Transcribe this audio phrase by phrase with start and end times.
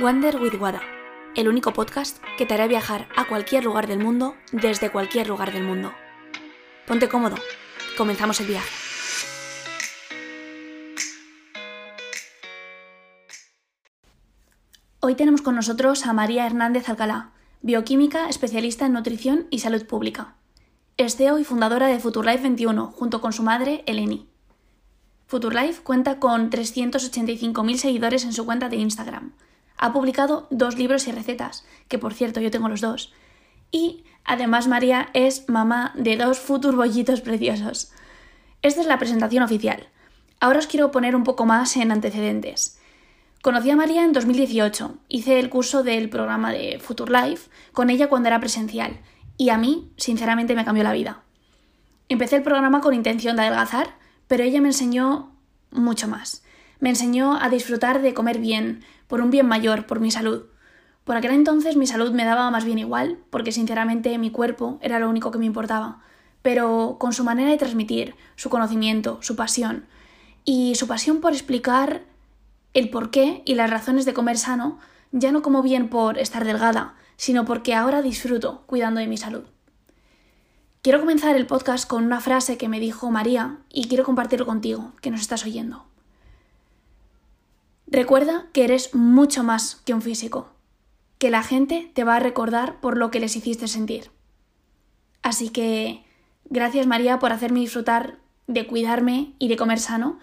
[0.00, 0.80] Wander with Wada,
[1.36, 5.52] el único podcast que te hará viajar a cualquier lugar del mundo desde cualquier lugar
[5.52, 5.92] del mundo.
[6.86, 7.36] Ponte cómodo,
[7.98, 8.70] comenzamos el viaje.
[15.00, 20.34] Hoy tenemos con nosotros a María Hernández Alcalá, bioquímica especialista en nutrición y salud pública.
[20.96, 24.30] Es CEO y fundadora de Futurlife 21, junto con su madre, Eleni.
[25.26, 29.34] Futurlife cuenta con 385.000 seguidores en su cuenta de Instagram.
[29.82, 33.14] Ha publicado dos libros y recetas, que por cierto yo tengo los dos.
[33.72, 37.90] Y además María es mamá de dos futur bollitos preciosos.
[38.60, 39.88] Esta es la presentación oficial.
[40.38, 42.78] Ahora os quiero poner un poco más en antecedentes.
[43.40, 48.28] Conocí a María en 2018, hice el curso del programa de Futurlife con ella cuando
[48.28, 49.00] era presencial
[49.38, 51.22] y a mí, sinceramente, me cambió la vida.
[52.10, 53.96] Empecé el programa con intención de adelgazar,
[54.28, 55.34] pero ella me enseñó
[55.70, 56.42] mucho más.
[56.80, 60.46] Me enseñó a disfrutar de comer bien, por un bien mayor, por mi salud.
[61.04, 64.98] Por aquel entonces mi salud me daba más bien igual, porque sinceramente mi cuerpo era
[64.98, 66.00] lo único que me importaba,
[66.40, 69.86] pero con su manera de transmitir, su conocimiento, su pasión,
[70.44, 72.02] y su pasión por explicar
[72.72, 74.78] el porqué y las razones de comer sano,
[75.12, 79.44] ya no como bien por estar delgada, sino porque ahora disfruto cuidando de mi salud.
[80.82, 84.92] Quiero comenzar el podcast con una frase que me dijo María y quiero compartirlo contigo,
[85.02, 85.89] que nos estás oyendo.
[87.90, 90.52] Recuerda que eres mucho más que un físico,
[91.18, 94.12] que la gente te va a recordar por lo que les hiciste sentir.
[95.22, 96.04] Así que
[96.44, 100.20] gracias María por hacerme disfrutar de cuidarme y de comer sano,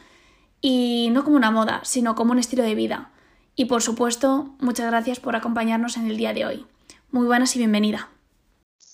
[0.62, 3.12] y no como una moda, sino como un estilo de vida.
[3.56, 6.66] Y por supuesto, muchas gracias por acompañarnos en el día de hoy.
[7.12, 8.10] Muy buenas y bienvenida.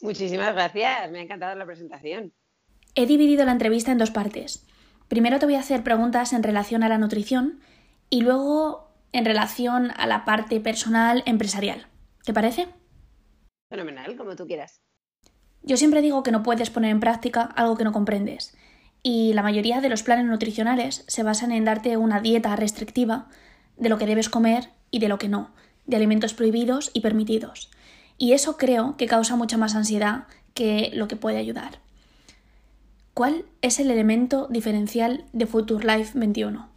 [0.02, 2.34] Muchísimas gracias, me ha encantado la presentación.
[2.96, 4.66] He dividido la entrevista en dos partes.
[5.08, 7.60] Primero te voy a hacer preguntas en relación a la nutrición
[8.14, 11.88] y luego en relación a la parte personal empresarial.
[12.24, 12.68] ¿Te parece?
[13.72, 14.84] Fenomenal, como tú quieras.
[15.64, 18.56] Yo siempre digo que no puedes poner en práctica algo que no comprendes
[19.02, 23.30] y la mayoría de los planes nutricionales se basan en darte una dieta restrictiva
[23.78, 25.50] de lo que debes comer y de lo que no,
[25.88, 27.72] de alimentos prohibidos y permitidos.
[28.20, 31.80] Y eso creo que causa mucha más ansiedad que lo que puede ayudar.
[33.16, 36.73] ¿Cuál es el elemento diferencial de Future Life 21?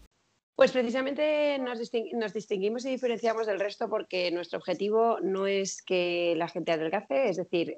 [0.57, 1.79] Pues precisamente nos,
[2.33, 7.37] distinguimos y diferenciamos del resto porque nuestro objetivo no es que la gente adelgace, es
[7.37, 7.77] decir,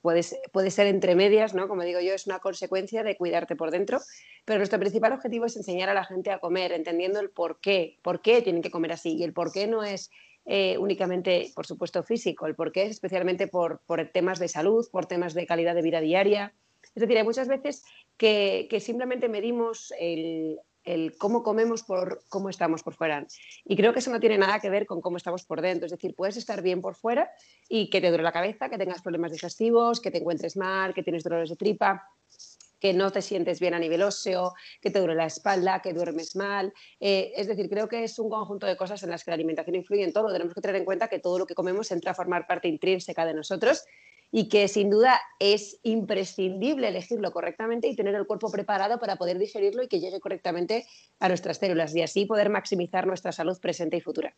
[0.00, 1.68] puede, puede, ser entre medias, ¿no?
[1.68, 4.00] Como digo yo, es una consecuencia de cuidarte por dentro,
[4.46, 7.98] pero nuestro principal objetivo es enseñar a la gente a comer, entendiendo el por qué,
[8.00, 9.18] por qué tienen que comer así.
[9.18, 10.10] Y el por qué no es
[10.46, 14.88] eh, únicamente, por supuesto, físico, el por qué es especialmente por, por temas de salud,
[14.90, 16.54] por temas de calidad de vida diaria.
[16.94, 17.84] Es decir, hay muchas veces
[18.16, 23.26] que simplemente medimos el, el cómo comemos por cómo estamos por fuera.
[23.64, 25.86] Y creo que eso no tiene nada que ver con cómo estamos por dentro.
[25.86, 27.30] Es decir, puedes estar bien por fuera
[27.68, 31.02] y que te duele la cabeza, que tengas problemas digestivos, que te encuentres mal, que
[31.02, 32.08] tienes dolores de tripa
[32.84, 36.36] que no te sientes bien a nivel óseo, que te duele la espalda, que duermes
[36.36, 36.70] mal.
[37.00, 39.76] Eh, es decir, creo que es un conjunto de cosas en las que la alimentación
[39.76, 40.30] influye en todo.
[40.30, 43.24] Tenemos que tener en cuenta que todo lo que comemos entra a formar parte intrínseca
[43.24, 43.86] de nosotros
[44.36, 49.38] y que sin duda es imprescindible elegirlo correctamente y tener el cuerpo preparado para poder
[49.38, 50.86] digerirlo y que llegue correctamente
[51.20, 54.34] a nuestras células y así poder maximizar nuestra salud presente y futura.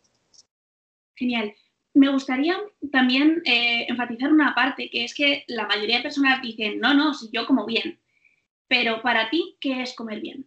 [1.15, 1.55] Genial.
[1.95, 2.59] Me gustaría
[2.93, 7.15] también eh, enfatizar una parte, que es que la mayoría de personas dicen, no, no,
[7.15, 7.99] si yo como bien,
[8.69, 10.47] pero para ti, ¿qué es comer bien?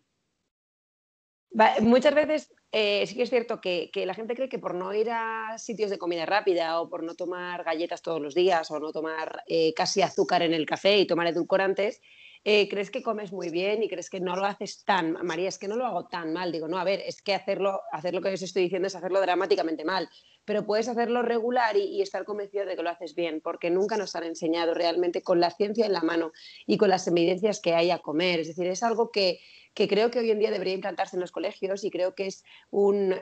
[1.81, 5.09] Muchas veces eh, sí que es cierto que, la gente cree que por no ir
[5.09, 8.91] a sitios de comida rápida o por no tomar galletas todos los días o no
[8.91, 12.01] tomar eh, casi azúcar en el café y tomar edulcorantes,
[12.45, 15.57] eh, crees que comes muy bien y crees que no lo haces tan, María, es
[15.57, 16.51] que no lo hago tan mal.
[16.51, 19.19] Digo, no, a ver, es que hacerlo, hacer lo que os estoy diciendo es hacerlo
[19.19, 20.07] dramáticamente mal,
[20.45, 23.97] pero puedes hacerlo regular y, y, estar convencido de que lo haces bien, porque nunca
[23.97, 26.31] nos han enseñado realmente con la ciencia en la mano
[26.65, 28.39] y con las evidencias que hay a comer.
[28.39, 29.39] Es decir, es algo que,
[29.73, 32.43] que creo que hoy en día debería implantarse en los colegios y creo que es
[32.69, 33.15] un,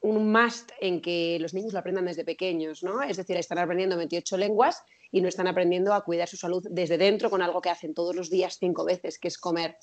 [0.00, 3.02] un must en que los niños lo aprendan desde pequeños, ¿no?
[3.02, 6.98] Es decir, están aprendiendo 28 lenguas y no están aprendiendo a cuidar su salud desde
[6.98, 9.76] dentro con algo que hacen todos los días cinco veces, que es comer.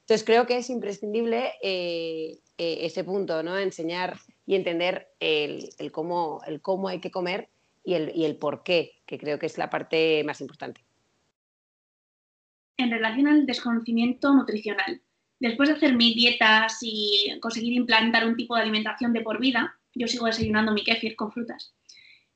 [0.00, 3.58] Entonces creo que es imprescindible eh, eh, ese punto, ¿no?
[3.58, 7.50] Enseñar y entender el, el, cómo, el cómo hay que comer
[7.84, 10.82] y el, y el por qué, que creo que es la parte más importante.
[12.78, 15.02] En relación al desconocimiento nutricional,
[15.40, 19.78] después de hacer mis dietas y conseguir implantar un tipo de alimentación de por vida,
[19.94, 21.74] yo sigo desayunando mi kéfir con frutas.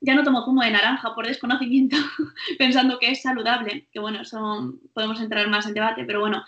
[0.01, 1.97] Ya no tomo zumo de naranja por desconocimiento,
[2.59, 6.45] pensando que es saludable, que bueno, eso podemos entrar más en debate, pero bueno,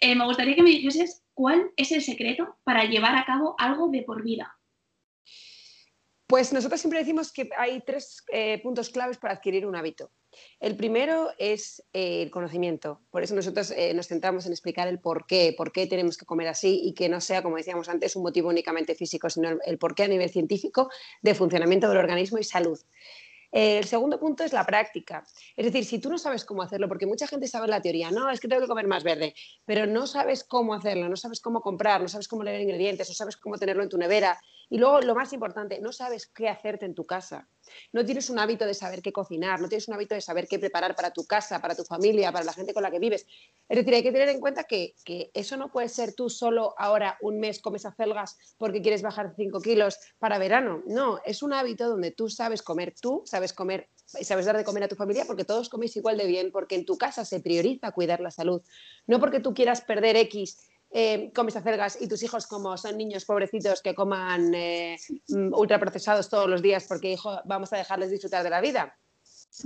[0.00, 3.88] eh, me gustaría que me dijeses cuál es el secreto para llevar a cabo algo
[3.88, 4.58] de por vida.
[6.26, 10.12] Pues nosotros siempre decimos que hay tres eh, puntos claves para adquirir un hábito.
[10.60, 13.00] El primero es eh, el conocimiento.
[13.10, 16.26] Por eso nosotros eh, nos centramos en explicar el por qué, por qué tenemos que
[16.26, 19.58] comer así y que no sea, como decíamos antes, un motivo únicamente físico, sino el,
[19.64, 20.90] el por qué a nivel científico
[21.22, 22.78] de funcionamiento del organismo y salud.
[23.50, 25.24] El segundo punto es la práctica.
[25.56, 28.30] Es decir, si tú no sabes cómo hacerlo, porque mucha gente sabe la teoría, no,
[28.30, 29.34] es que tengo que comer más verde,
[29.64, 33.14] pero no sabes cómo hacerlo, no sabes cómo comprar, no sabes cómo leer ingredientes, no
[33.14, 34.38] sabes cómo tenerlo en tu nevera.
[34.70, 37.48] Y luego, lo más importante, no sabes qué hacerte en tu casa.
[37.92, 40.58] No tienes un hábito de saber qué cocinar, no tienes un hábito de saber qué
[40.58, 43.26] preparar para tu casa, para tu familia, para la gente con la que vives.
[43.68, 46.74] Es decir, hay que tener en cuenta que, que eso no puede ser tú solo
[46.78, 50.82] ahora un mes comes acelgas porque quieres bajar 5 kilos para verano.
[50.86, 53.88] No, es un hábito donde tú sabes comer tú, sabes comer
[54.18, 56.74] y sabes dar de comer a tu familia porque todos coméis igual de bien, porque
[56.74, 58.62] en tu casa se prioriza cuidar la salud,
[59.06, 60.58] no porque tú quieras perder X
[60.90, 64.96] eh, comes acelgas y tus hijos como son niños pobrecitos que coman eh,
[65.28, 68.96] mm, ultraprocesados todos los días porque hijo, vamos a dejarles disfrutar de la vida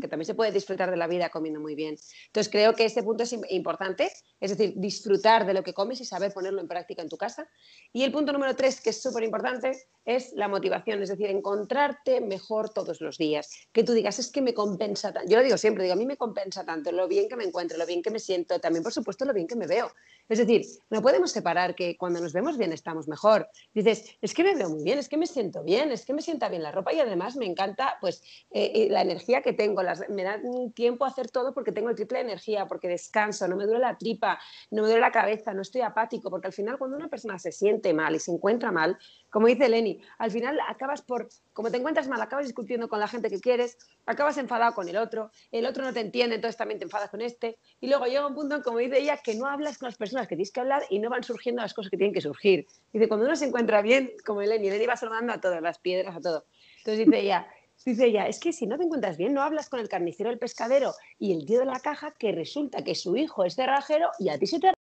[0.01, 1.97] que también se puede disfrutar de la vida comiendo muy bien.
[2.27, 6.05] Entonces creo que este punto es importante, es decir, disfrutar de lo que comes y
[6.05, 7.49] saber ponerlo en práctica en tu casa.
[7.93, 12.21] Y el punto número tres, que es súper importante, es la motivación, es decir, encontrarte
[12.21, 13.51] mejor todos los días.
[13.73, 15.31] Que tú digas, es que me compensa tanto.
[15.31, 17.79] Yo lo digo siempre, digo, a mí me compensa tanto lo bien que me encuentro,
[17.79, 19.93] lo bien que me siento, también por supuesto lo bien que me veo.
[20.29, 23.49] Es decir, no podemos separar que cuando nos vemos bien estamos mejor.
[23.75, 26.23] Dices, es que me veo muy bien, es que me siento bien, es que me
[26.23, 29.72] sienta bien la ropa y además me encanta pues eh, eh, la energía que tengo,
[30.09, 30.41] me da
[30.75, 33.81] tiempo a hacer todo porque tengo el triple de energía, porque descanso, no me duele
[33.81, 34.39] la tripa,
[34.71, 37.53] no me duele la cabeza, no estoy apático, porque al final cuando una persona se
[37.53, 38.99] siente mal y se encuentra mal,
[39.31, 43.09] como dice Lenny, al final acabas por, como te encuentras mal, acabas discutiendo con la
[43.09, 46.79] gente que quieres, acabas enfadado con el otro, el otro no te entiende, entonces también
[46.79, 49.79] te enfadas con este, y luego llega un punto, como dice ella, que no hablas
[49.79, 52.15] con las personas que tienes que hablar y no van surgiendo las cosas que tienen
[52.15, 52.67] que surgir.
[52.93, 56.17] Dice, cuando uno se encuentra bien, como Lenny, Lenny va saludando a todas las piedras,
[56.17, 56.45] a todo.
[56.79, 57.47] Entonces dice ella,
[57.85, 60.39] Dice ella, es que si no te encuentras bien, no hablas con el carnicero, el
[60.39, 64.29] pescadero y el tío de la caja, que resulta que su hijo es cerrajero y
[64.29, 64.73] a ti se te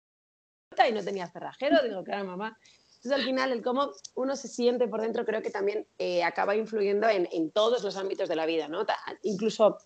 [0.89, 1.83] y no tenía cerrajero.
[1.83, 2.59] Digo, claro, mamá.
[2.97, 6.55] Entonces, al final, el cómo uno se siente por dentro creo que también eh, acaba
[6.55, 8.85] influyendo en, en, todos los ámbitos de la vida, ¿no?
[9.23, 9.79] incluso,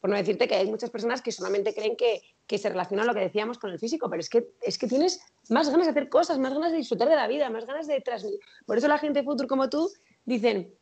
[0.00, 3.12] por no decirte que hay muchas personas que solamente creen que, que se relaciona lo
[3.12, 6.08] que decíamos con el físico, pero es que, es que tienes más ganas de hacer
[6.08, 8.38] cosas, más ganas de disfrutar de la vida, más ganas de transmitir.
[8.66, 9.90] Por eso la gente futuro como tú
[10.24, 10.72] dicen,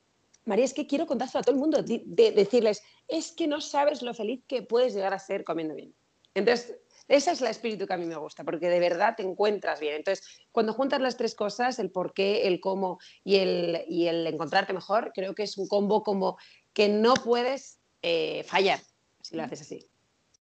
[0.49, 4.03] María, es que quiero contárselo a todo el mundo, de, decirles, es que no sabes
[4.03, 5.95] lo feliz que puedes llegar a ser comiendo bien.
[6.35, 9.81] Entonces, ese es el espíritu que a mí me gusta, porque de verdad te encuentras
[9.81, 9.97] bien.
[9.97, 14.27] Entonces, cuando juntas las tres cosas, el por qué, el cómo y el, y el
[14.27, 16.39] encontrarte mejor, creo que es un combo como
[16.73, 18.81] que no puedes eh, fallar
[19.23, 19.87] si lo haces así.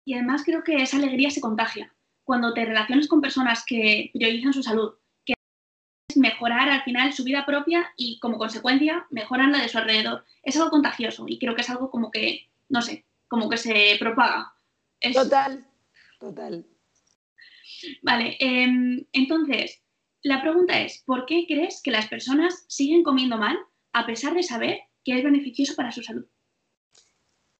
[0.04, 1.94] Y además creo que esa alegría se contagia.
[2.24, 4.94] Cuando te relacionas con personas que priorizan su salud,
[6.18, 10.24] mejorar al final su vida propia y como consecuencia mejoran la de su alrededor.
[10.42, 13.96] Es algo contagioso y creo que es algo como que, no sé, como que se
[13.98, 14.52] propaga.
[15.14, 15.64] Total,
[16.18, 16.66] total.
[18.02, 19.82] Vale, em, entonces,
[20.22, 23.56] la pregunta es, ¿por qué crees que las personas siguen comiendo mal
[23.92, 26.26] a pesar de saber que es beneficioso para su salud?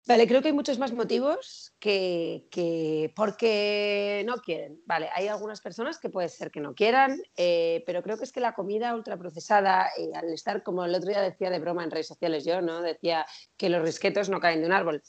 [0.09, 4.81] Vale, creo que hay muchos más motivos que, porque no quieren.
[4.87, 8.33] Vale, hay algunas personas que puede ser que no quieran, eh, pero creo que es
[8.33, 11.91] que la comida ultraprocesada, eh, al estar, como el otro día decía de broma en
[11.91, 12.81] redes sociales yo, ¿no?
[12.81, 13.27] Decía
[13.59, 15.03] que los risquetos no caen de un árbol.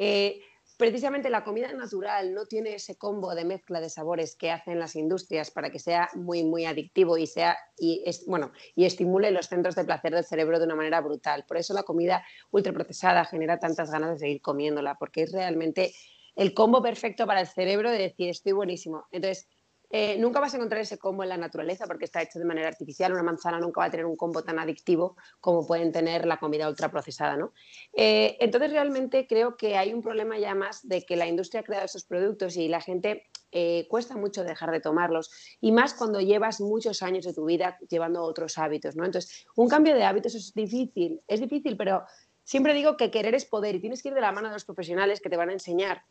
[0.00, 0.40] Eh,
[0.80, 4.96] precisamente la comida natural no tiene ese combo de mezcla de sabores que hacen las
[4.96, 9.74] industrias para que sea muy, muy adictivo y, sea, y, bueno, y estimule los centros
[9.74, 11.44] de placer del cerebro de una manera brutal.
[11.46, 15.92] Por eso la comida ultraprocesada genera tantas ganas de seguir comiéndola, porque es realmente
[16.34, 19.06] el combo perfecto para el cerebro de decir estoy buenísimo.
[19.12, 19.48] Entonces,
[19.92, 22.68] eh, nunca vas a encontrar ese combo en la naturaleza porque está hecho de manera
[22.68, 23.12] artificial.
[23.12, 26.68] Una manzana nunca va a tener un combo tan adictivo como pueden tener la comida
[26.68, 27.36] ultraprocesada.
[27.36, 27.52] ¿no?
[27.92, 31.64] Eh, entonces, realmente creo que hay un problema ya más de que la industria ha
[31.64, 35.30] creado esos productos y la gente eh, cuesta mucho dejar de tomarlos.
[35.60, 38.94] Y más cuando llevas muchos años de tu vida llevando otros hábitos.
[38.94, 39.04] ¿no?
[39.04, 41.20] Entonces, un cambio de hábitos es difícil.
[41.26, 42.04] Es difícil, pero
[42.44, 44.64] siempre digo que querer es poder y tienes que ir de la mano de los
[44.64, 46.04] profesionales que te van a enseñar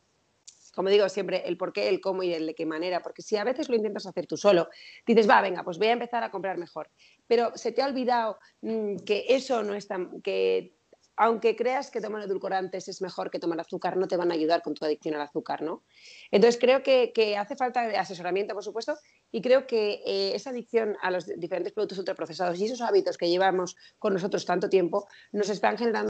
[0.72, 3.38] como digo siempre, el por qué, el cómo y el de qué manera, porque si
[3.38, 4.70] a veces lo intentas hacer tú solo,
[5.06, 6.90] dices, va, venga, pues voy a empezar a comprar mejor,
[7.28, 10.80] pero se te ha olvidado mm, que eso no es tan, que
[11.22, 14.62] aunque creas que tomar edulcorantes es mejor que tomar azúcar, no te van a ayudar
[14.62, 15.84] con tu adicción al azúcar, ¿no?
[16.32, 18.98] Entonces creo que, hace falta asesoramiento, por supuesto,
[19.30, 23.30] y creo que eh, esa adicción a los diferentes productos ultraprocesados y esos hábitos que
[23.30, 26.10] llevamos con nosotros tanto tiempo nos están generando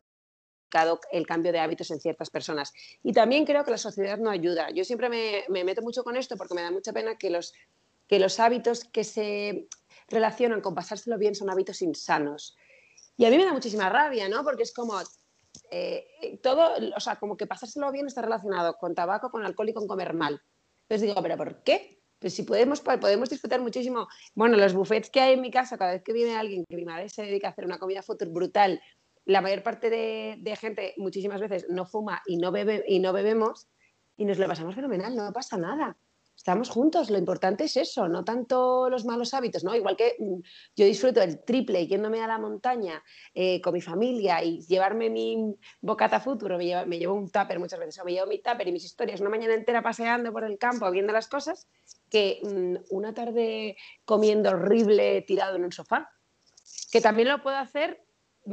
[1.11, 2.73] el cambio de hábitos en ciertas personas.
[3.03, 4.69] Y también creo que la sociedad no ayuda.
[4.71, 7.53] Yo siempre me, meto mucho con esto porque me da mucha pena que los,
[8.07, 9.67] que los hábitos que se
[10.07, 12.55] relacionan con pasárselo bien son hábitos insanos.
[13.17, 14.43] Y a mí me da muchísima rabia, ¿no?
[14.43, 14.99] Porque es como,
[15.71, 19.73] eh, todo, o sea, como que pasárselo bien está relacionado con tabaco, con alcohol y
[19.73, 20.41] con comer mal.
[20.83, 21.99] Entonces digo, ¿pero por qué?
[22.19, 24.07] Pues si podemos, podemos disfrutar muchísimo.
[24.35, 26.83] Bueno, los buffets que hay en mi casa, cada vez que viene alguien que mi
[26.83, 28.81] madre se dedica a hacer una comida futur brutal,
[29.29, 33.69] la mayor parte de, gente muchísimas veces no fuma y no, bebe, y no bebemos
[34.17, 35.98] y nos lo pasamos fenomenal, no pasa nada
[36.36, 39.75] estamos juntos, lo importante es eso, no tanto los malos hábitos, ¿no?
[39.75, 40.39] Igual que mm,
[40.74, 45.53] yo disfruto el triple yéndome a la montaña eh, con mi familia y llevarme mi
[45.81, 48.69] bocata futuro, me llevo, me llevo un tupper muchas veces, o me llevo mi tupper
[48.69, 51.67] y mis historias una mañana entera paseando por el campo, viendo las cosas,
[52.09, 56.09] que mm, una tarde comiendo horrible tirado en un sofá,
[56.89, 58.01] que también lo puedo hacer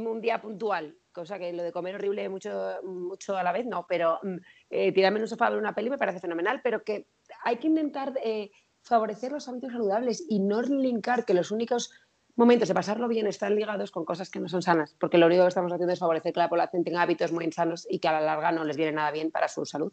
[0.05, 2.51] un día puntual, cosa que lo de comer horrible mucho,
[2.83, 4.35] mucho a la vez no, pero mm,
[4.69, 7.07] eh, tirarme en un sofá a ver una peli me parece fenomenal, pero que
[7.43, 8.51] hay que intentar eh,
[8.81, 11.91] favorecer los hábitos saludables y no linkar que los únicos
[12.35, 15.41] momentos de pasarlo bien están ligados con cosas que no son sanas, porque lo único
[15.41, 18.13] que estamos haciendo es favorecer que la población tenga hábitos muy insanos y que a
[18.13, 19.91] la larga no les viene nada bien para su salud.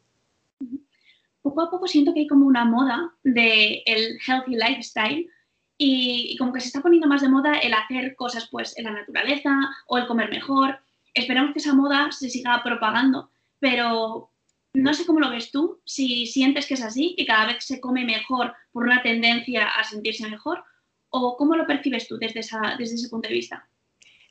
[1.40, 5.30] Poco a poco siento que hay como una moda del el healthy lifestyle
[5.78, 8.92] y, como que se está poniendo más de moda el hacer cosas pues en la
[8.92, 10.78] naturaleza o el comer mejor.
[11.14, 14.30] Esperamos que esa moda se siga propagando, pero
[14.74, 17.80] no sé cómo lo ves tú, si sientes que es así, que cada vez se
[17.80, 20.64] come mejor por una tendencia a sentirse mejor,
[21.10, 22.40] o cómo lo percibes tú desde,
[22.78, 23.68] desde ese punto de vista.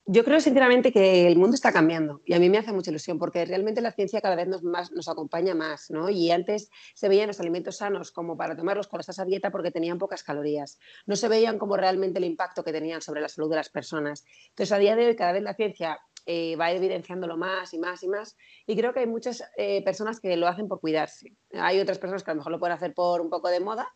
[0.06, 3.18] Yo creo sinceramente que el mundo está cambiando y a mí me hace mucha ilusión
[3.18, 6.10] porque realmente la ciencia cada vez nos, más, nos acompaña más, ¿no?
[6.10, 10.00] Y antes se veían los alimentos sanos como para tomarlos con esa dieta porque tenían
[10.00, 10.78] pocas calorías.
[11.06, 14.26] No se veían como realmente el impacto que tenían sobre la salud de las personas.
[14.50, 18.04] Entonces, a día de hoy, cada vez la ciencia eh, va evidenciándolo más y más
[18.04, 18.36] y más.
[18.66, 21.34] Y creo que hay muchas eh, personas que lo hacen por cuidarse.
[21.54, 23.88] Hay otras personas que a lo mejor lo pueden hacer por un poco de moda,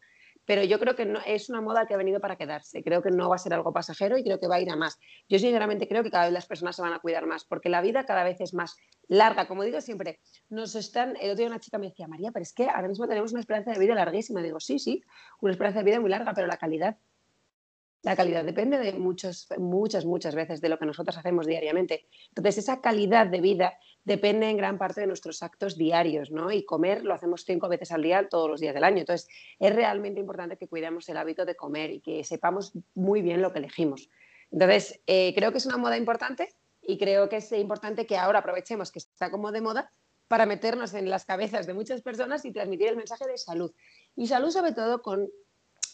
[0.47, 2.81] pero yo creo que no, es una moda que ha venido para quedarse.
[2.81, 4.77] Creo que no va a ser algo pasajero y creo que va a ir a
[4.77, 4.97] más.
[5.27, 7.81] Yo sinceramente creo que cada vez las personas se van a cuidar más, porque la
[7.81, 8.77] vida cada vez es más
[9.09, 9.45] larga.
[9.45, 11.17] Como digo siempre, nos están...
[11.17, 13.41] El otro día una chica me decía, María, pero es que ahora mismo tenemos una
[13.41, 14.41] esperanza de vida larguísima.
[14.41, 15.03] Digo, sí, sí,
[15.41, 16.95] una esperanza de vida muy larga, pero la calidad
[18.03, 22.07] la calidad depende de muchos, muchas, muchas veces de lo que nosotros hacemos diariamente.
[22.29, 23.73] Entonces, esa calidad de vida
[24.07, 26.49] depende en gran parte de nuestros actos diarios, ¿no?
[26.49, 28.99] Y comer lo hacemos cinco veces al día, todos los días del año.
[28.99, 29.27] Entonces,
[29.59, 33.51] es realmente importante que cuidemos el hábito de comer y que sepamos muy bien lo
[33.51, 34.09] que elegimos.
[34.49, 36.47] Entonces, eh, creo que es una moda importante
[36.81, 39.91] y creo que es importante que ahora aprovechemos que está como de moda
[40.29, 43.73] para meternos en las cabezas de muchas personas y transmitir el mensaje de salud.
[44.15, 45.29] Y salud sobre todo con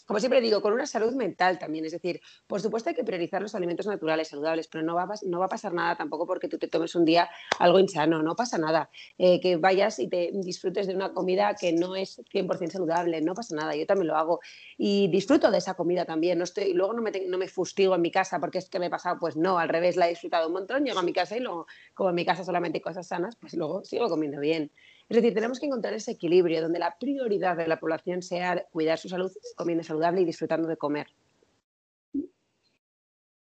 [0.05, 1.85] como siempre digo, con una salud mental también.
[1.85, 5.47] Es decir, por supuesto hay que priorizar los alimentos naturales, saludables, pero no va, a,
[5.47, 7.29] pasar nada tampoco porque tú te tomes un día
[7.59, 8.89] algo insano, no pasa nada.
[9.17, 13.33] Eh, que vayas y te disfrutes de una comida que no es 100% saludable, no
[13.33, 14.39] pasa nada, yo también lo hago.
[14.77, 16.37] Y disfruto de esa comida también.
[16.37, 18.87] No estoy, luego no me, no me fustigo en mi casa porque es que me
[18.87, 21.37] he pasado, pues no, al revés, la he disfrutado un montón, llego a mi casa
[21.37, 24.71] y luego, como en mi casa solamente hay cosas sanas, pues luego sigo comiendo bien.
[25.09, 28.97] Es decir, tenemos que encontrar ese equilibrio donde la prioridad de la población sea cuidar
[28.97, 31.07] su salud comiendo saludable y disfrutando de comer.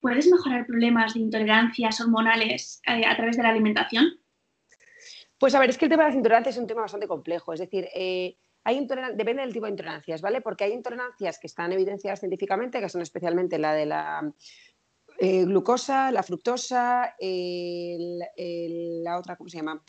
[0.01, 4.21] ¿Puedes mejorar problemas de intolerancias hormonales eh, a través de la alimentación?
[5.39, 7.53] Pues a ver, es que el tema de las intolerancias es un tema bastante complejo.
[7.53, 10.41] Es decir, eh, hay depende del tipo de intolerancias, ¿vale?
[10.41, 14.33] Porque hay intolerancias que están evidenciadas científicamente, que son especialmente la de la
[15.19, 19.83] eh, glucosa, la fructosa, la otra, ¿cómo se llama?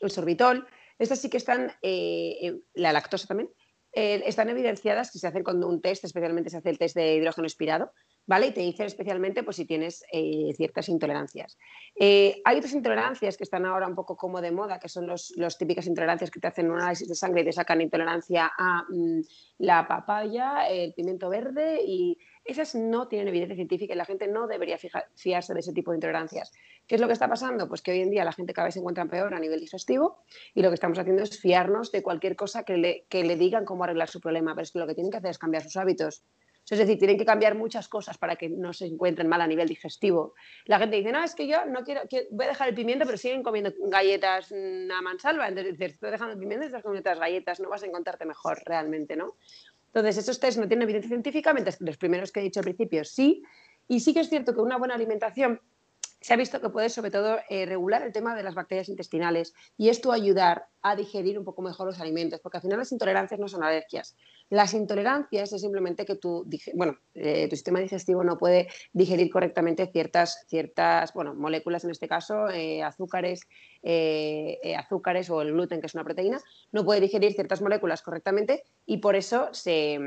[0.00, 0.66] El sorbitol,
[0.98, 3.50] estas sí que están, eh, la lactosa también,
[3.92, 7.14] eh, están evidenciadas que se hacen con un test, especialmente se hace el test de
[7.14, 7.92] hidrógeno expirado,
[8.26, 8.48] ¿vale?
[8.48, 11.56] Y te dicen especialmente pues, si tienes eh, ciertas intolerancias.
[12.00, 15.56] hay otras intolerancias que están ahora un poco como de moda, que son las los
[15.58, 19.20] típicas intolerancias que te hacen un análisis de sangre y te sacan intolerancia a mm,
[19.58, 24.46] la papaya, el pimiento verde y esas no tienen evidencia científica y la gente no
[24.46, 24.78] debería
[25.14, 26.52] fiarse de ese tipo de intolerancias.
[26.86, 27.68] ¿Qué es lo que está pasando?
[27.68, 30.24] Pues que hoy en día la gente cada vez se encuentra peor a nivel digestivo
[30.54, 33.64] y lo que estamos haciendo es fiarnos de cualquier cosa que le, que le digan
[33.64, 35.76] cómo arreglar su problema, pero es que lo que tienen que hacer es cambiar sus
[35.76, 36.24] hábitos.
[36.70, 39.68] Es decir, tienen que cambiar muchas cosas para que no se encuentren mal a nivel
[39.68, 40.34] digestivo.
[40.64, 43.18] La gente dice, no, es que yo no quiero, voy a dejar el pimiento, pero
[43.18, 45.46] siguen comiendo galletas a mansalva.
[45.48, 48.62] Entonces, si estoy dejando el pimiento estás comiendo otras galletas, no vas a encontrarte mejor
[48.64, 49.36] realmente, ¿no?
[49.94, 52.64] Entonces, esos test no tienen evidencia científica, mientras que los primeros que he dicho al
[52.64, 53.44] principio sí.
[53.86, 55.60] Y sí que es cierto que una buena alimentación
[56.24, 59.52] se ha visto que puede sobre todo eh, regular el tema de las bacterias intestinales
[59.76, 63.38] y esto ayudar a digerir un poco mejor los alimentos, porque al final las intolerancias
[63.38, 64.16] no son alergias.
[64.48, 69.86] Las intolerancias es simplemente que tu, bueno, eh, tu sistema digestivo no puede digerir correctamente
[69.88, 73.42] ciertas, ciertas bueno, moléculas, en este caso, eh, azúcares,
[74.78, 76.40] azúcares o el gluten, que es una proteína,
[76.72, 79.98] no puede digerir ciertas moléculas correctamente y por eso se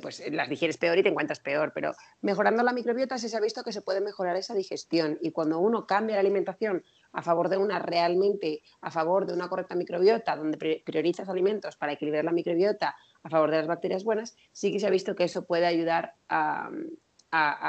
[0.00, 3.62] pues las digieres peor y te encuentras peor, pero mejorando la microbiota se ha visto
[3.62, 7.56] que se puede mejorar esa digestión y cuando uno cambia la alimentación a favor de
[7.56, 12.94] una realmente, a favor de una correcta microbiota, donde priorizas alimentos para equilibrar la microbiota
[13.22, 16.14] a favor de las bacterias buenas, sí que se ha visto que eso puede ayudar
[16.28, 16.70] a,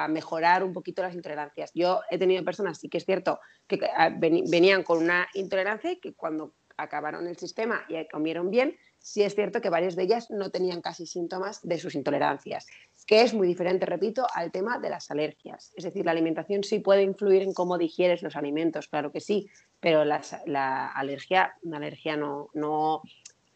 [0.08, 1.72] mejorar un poquito las intolerancias.
[1.74, 3.82] Yo he tenido personas, sí que es cierto, que
[4.18, 9.36] venían con una intolerancia y que cuando acabaron el sistema y comieron bien, sí es
[9.36, 12.68] cierto que varias de ellas no tenían casi síntomas de sus intolerancias,
[13.06, 15.74] que es muy diferente, repito, al tema de las alergias.
[15.76, 19.48] Es decir, la alimentación sí puede influir en cómo digieres los alimentos, claro que sí,
[19.80, 23.02] pero la alergia, una alergia no, no,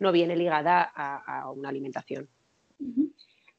[0.02, 2.28] no viene ligada a, una alimentación.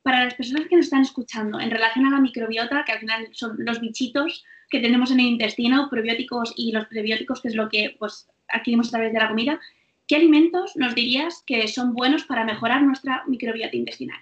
[0.02, 3.28] Para las personas que nos están escuchando, en relación a la microbiota, que al final
[3.32, 7.68] son los bichitos que tenemos en el intestino, probióticos y los prebióticos, que es lo
[7.68, 9.61] que pues, adquirimos a través de la comida,
[10.12, 14.19] ¿qué alimentos nos dirías que son buenos para mejorar nuestra microbiota intestinal?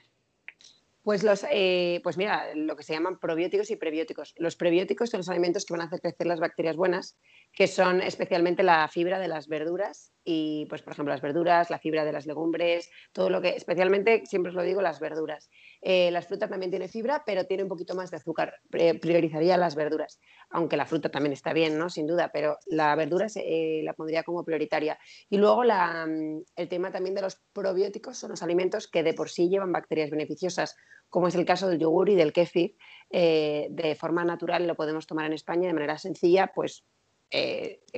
[1.02, 4.32] Pues, los, eh, pues mira, lo que se llaman probióticos y prebióticos.
[4.38, 7.18] Los prebióticos son los alimentos que van a hacer crecer las bacterias buenas,
[7.52, 11.80] que son especialmente la fibra de las verduras y, pues, por ejemplo, las verduras, la
[11.80, 15.50] fibra de las legumbres, todo lo que, especialmente, siempre os lo digo, las verduras.
[15.82, 18.60] Eh, las frutas también tienen fibra, pero tiene un poquito más de azúcar.
[18.68, 20.20] priorizaría las verduras,
[20.50, 21.88] aunque la fruta también está bien, ¿no?
[21.88, 24.98] Sin duda, pero la verdura eh, la pondría como prioritaria.
[25.28, 29.30] Y luego mm, el tema también de los probióticos son los alimentos que de por
[29.30, 30.76] sí llevan bacterias beneficiosas,
[31.08, 32.76] como es el caso del yogur y del kéfir.
[33.10, 36.84] Eh, de forma natural lo podemos tomar en España de manera sencilla, pues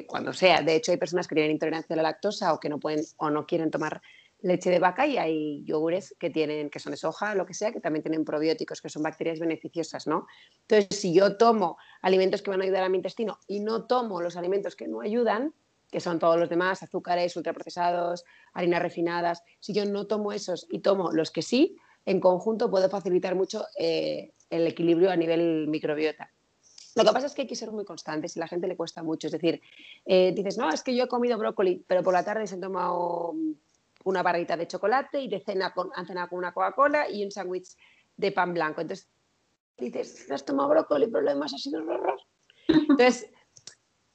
[0.08, 0.60] cuando sea.
[0.60, 3.30] De hecho, hay personas que tienen intolerancia a la lactosa o que no pueden o
[3.30, 4.02] no quieren tomar
[4.42, 7.72] leche de vaca y hay yogures que tienen que son de soja, lo que sea,
[7.72, 10.26] que también tienen probióticos, que son bacterias beneficiosas, ¿no?
[10.62, 14.20] Entonces, si yo tomo alimentos que van a ayudar a mi intestino y no tomo
[14.20, 15.54] los alimentos que no ayudan,
[15.90, 20.80] que son todos los demás, azúcares, ultraprocesados, harinas refinadas, si yo no tomo esos y
[20.80, 26.30] tomo los que sí, en conjunto puedo facilitar mucho eh, el equilibrio a nivel microbiota.
[26.94, 28.76] Lo que pasa es que hay que ser muy constantes y a la gente le
[28.76, 29.28] cuesta mucho.
[29.28, 29.60] Es decir,
[30.04, 32.60] eh, dices, no, es que yo he comido brócoli, pero por la tarde se han
[32.60, 33.34] tomado
[34.04, 37.30] una barrita de chocolate y de cena con, han cenado con una Coca-Cola y un
[37.30, 37.76] sándwich
[38.16, 38.80] de pan blanco.
[38.80, 39.08] Entonces,
[39.78, 42.20] dices, has tomado brócoli, pero lo demás ha sido un horror.
[42.68, 43.30] Entonces,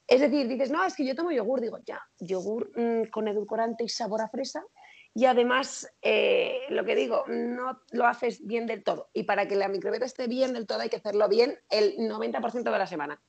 [0.08, 1.62] es decir, dices, no, es que yo tomo yogur.
[1.62, 4.64] Digo, ya, yogur mm, con edulcorante y sabor a fresa.
[5.14, 9.10] Y además, eh, lo que digo, no lo haces bien del todo.
[9.14, 12.64] Y para que la microbiota esté bien del todo hay que hacerlo bien el 90%
[12.64, 13.20] de la semana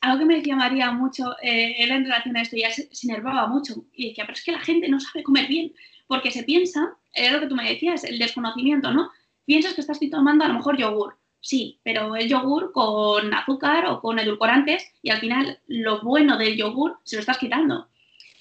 [0.00, 3.46] algo que me decía María mucho, eh, él en relación a esto ya se, enervaba
[3.46, 5.72] mucho y decía, pero es que la gente no sabe comer bien,
[6.06, 9.10] porque se piensa, es lo que tú me decías, el desconocimiento, ¿no?
[9.44, 14.00] Piensas que estás tomando a lo mejor yogur, sí, pero el yogur con azúcar o
[14.00, 17.89] con edulcorantes y al final lo bueno del yogur se lo estás quitando.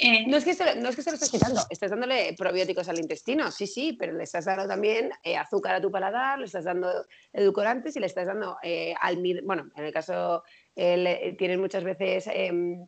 [0.02, 2.88] Eh, no, es que se, no es que se lo estés quitando, estás dándole probióticos
[2.88, 6.46] al intestino, sí, sí, pero le estás dando también eh, azúcar a tu paladar, le
[6.46, 11.60] estás dando edulcorantes y le estás dando eh, almidón, bueno, en el caso eh, tienes
[11.60, 12.88] muchas veces em,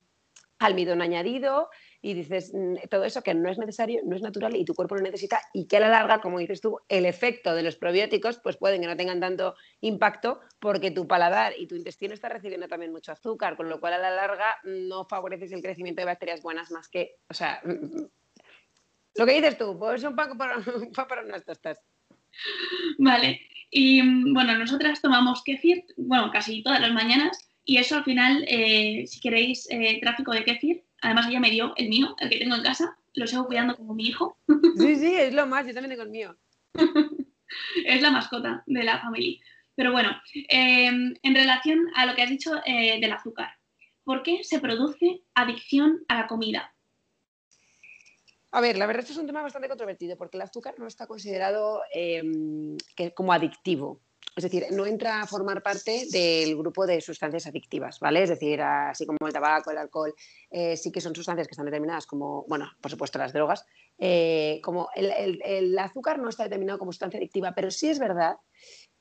[0.59, 1.69] almidón añadido
[2.01, 4.95] y dices mm, todo eso que no es necesario, no es natural y tu cuerpo
[4.95, 8.39] lo necesita y que a la larga, como dices tú, el efecto de los probióticos
[8.39, 12.67] pues pueden que no tengan tanto impacto porque tu paladar y tu intestino está recibiendo
[12.67, 16.41] también mucho azúcar, con lo cual a la larga no favoreces el crecimiento de bacterias
[16.41, 18.09] buenas más que, o sea, mm, mm,
[19.15, 20.33] lo que dices tú, pues un para,
[21.07, 21.79] para unas tostas.
[22.97, 28.43] Vale, y bueno, nosotras tomamos kefir, bueno, casi todas las mañanas y eso al final,
[28.47, 32.39] eh, si queréis eh, tráfico de kefir, además ella me dio el mío, el que
[32.39, 34.37] tengo en casa, lo sigo cuidando como mi hijo.
[34.77, 36.37] Sí, sí, es lo más, yo también tengo el mío.
[37.85, 39.39] es la mascota de la familia.
[39.75, 40.11] Pero bueno,
[40.49, 43.49] em, en relación a lo que has dicho eh, del azúcar,
[44.03, 46.73] ¿por qué se produce adicción a la comida?
[48.51, 50.85] A ver, la verdad es que es un tema bastante controvertido porque el azúcar no
[50.85, 52.77] está considerado em,
[53.15, 54.01] como adictivo.
[54.35, 58.23] Es decir, no entra a formar parte del grupo de sustancias adictivas, ¿vale?
[58.23, 60.13] Es decir, así como el tabaco, el alcohol,
[60.49, 63.65] eh, sí que son sustancias que están determinadas como, bueno, por supuesto las drogas,
[63.97, 68.37] eh, como el, azúcar no está determinado como sustancia adictiva, pero sí es verdad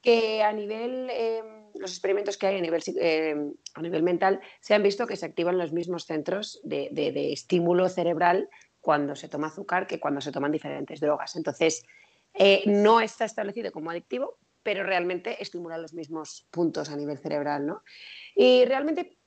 [0.03, 4.75] que a nivel, em, los experimentos que hay a nivel, em, a nivel mental, se
[4.75, 8.49] han visto que se activan los mismos centros de, de estímulo cerebral
[8.81, 11.37] cuando se toma azúcar que cuando se toman diferentes drogas.
[11.37, 11.85] Entonces,
[12.35, 17.67] eh, no está establecido como adictivo, pero realmente estimula los mismos puntos a nivel cerebral,
[17.67, 17.83] ¿no?
[18.35, 19.19] Y realmente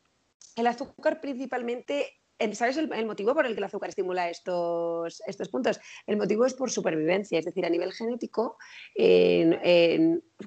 [0.55, 2.19] el azúcar principalmente,
[2.53, 5.79] ¿sabes el, motivo por el que el azúcar estimula estos, estos puntos?
[6.05, 8.57] El motivo es por supervivencia, es decir, a nivel genético,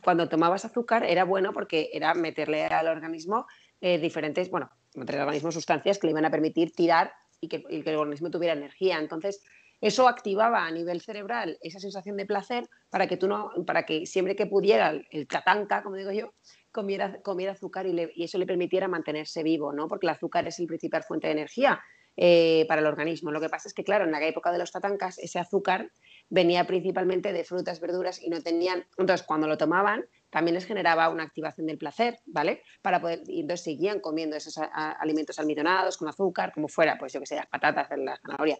[0.03, 3.47] cuando tomabas azúcar era bueno porque era meterle al organismo
[3.81, 7.65] eh, diferentes, bueno, meterle al organismo sustancias que le iban a permitir tirar y que
[7.69, 8.99] el organismo tuviera energía.
[8.99, 9.43] Entonces,
[9.81, 14.07] eso activaba a nivel cerebral esa sensación de placer para que tú no, para que
[14.07, 16.33] siempre que pudiera el, catanca, como digo yo,
[16.73, 19.89] comiera, comiera azúcar y, y, eso le permitiera mantenerse vivo, ¿no?
[19.89, 21.81] Porque el azúcar es el principal fuente de energía
[22.19, 23.31] eh, para el organismo.
[23.31, 25.93] Lo que pasa es que, claro, en la época de los tatancas, ese azúcar
[26.31, 28.87] venía principalmente de frutas, verduras y no tenían.
[28.97, 32.63] Entonces, cuando lo tomaban, también les generaba una activación del placer, ¿vale?
[32.81, 37.21] Para poder, y entonces seguían comiendo esos alimentos almidonados con azúcar, como fuera, pues yo
[37.21, 38.59] que sé, las patatas, la zanahoria.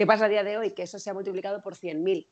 [0.00, 0.70] ¿Qué pasa a día de hoy?
[0.70, 2.26] Que eso se ha multiplicado por 100.000.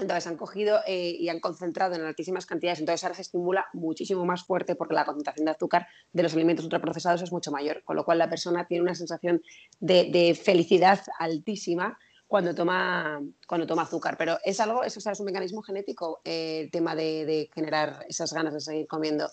[0.00, 4.24] Entonces han cogido eh, y han concentrado en altísimas cantidades, entonces ahora se estimula muchísimo
[4.24, 7.94] más fuerte porque la concentración de azúcar de los alimentos ultraprocesados es mucho mayor, con
[7.94, 9.40] lo cual la persona tiene una sensación
[9.78, 14.16] de, felicidad altísima cuando toma, cuando toma azúcar.
[14.18, 18.52] Pero es algo, eso es un mecanismo genético, eh, el tema de, generar esas ganas
[18.52, 19.30] de seguir comiendo.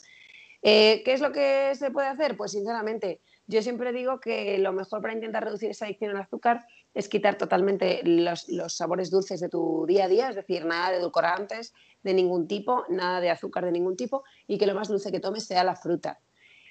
[0.61, 2.37] Eh, ¿Qué es lo que se puede hacer?
[2.37, 6.67] Pues sinceramente, yo siempre digo que lo mejor para intentar reducir esa adicción al azúcar
[6.93, 10.97] es quitar totalmente los, sabores dulces de tu día a día, es decir, nada de
[10.97, 11.73] edulcorantes
[12.03, 15.19] de ningún tipo, nada de azúcar de ningún tipo y que lo más dulce que
[15.19, 16.19] tomes sea la fruta.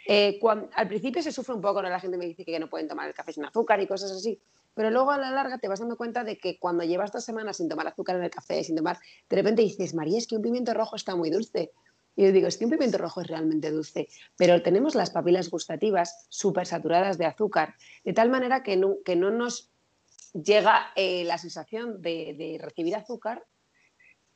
[0.07, 0.40] Eh,
[0.74, 1.90] al principio se sufre un poco, ¿no?
[1.90, 4.40] la gente me dice que no pueden tomar el café sin azúcar y cosas así,
[4.74, 7.57] pero luego a la larga te vas dando cuenta de que cuando llevas dos semanas
[7.57, 10.42] sin tomar azúcar en el café, sin tomar, de repente dices, María, es que un
[10.42, 11.72] pimiento rojo está muy dulce.
[12.16, 15.50] Y yo digo, es que un pimiento rojo es realmente dulce, pero tenemos las papilas
[15.50, 19.70] gustativas súper saturadas de azúcar, de tal manera que no, que no nos
[20.32, 23.44] llega eh, la sensación de, recibir azúcar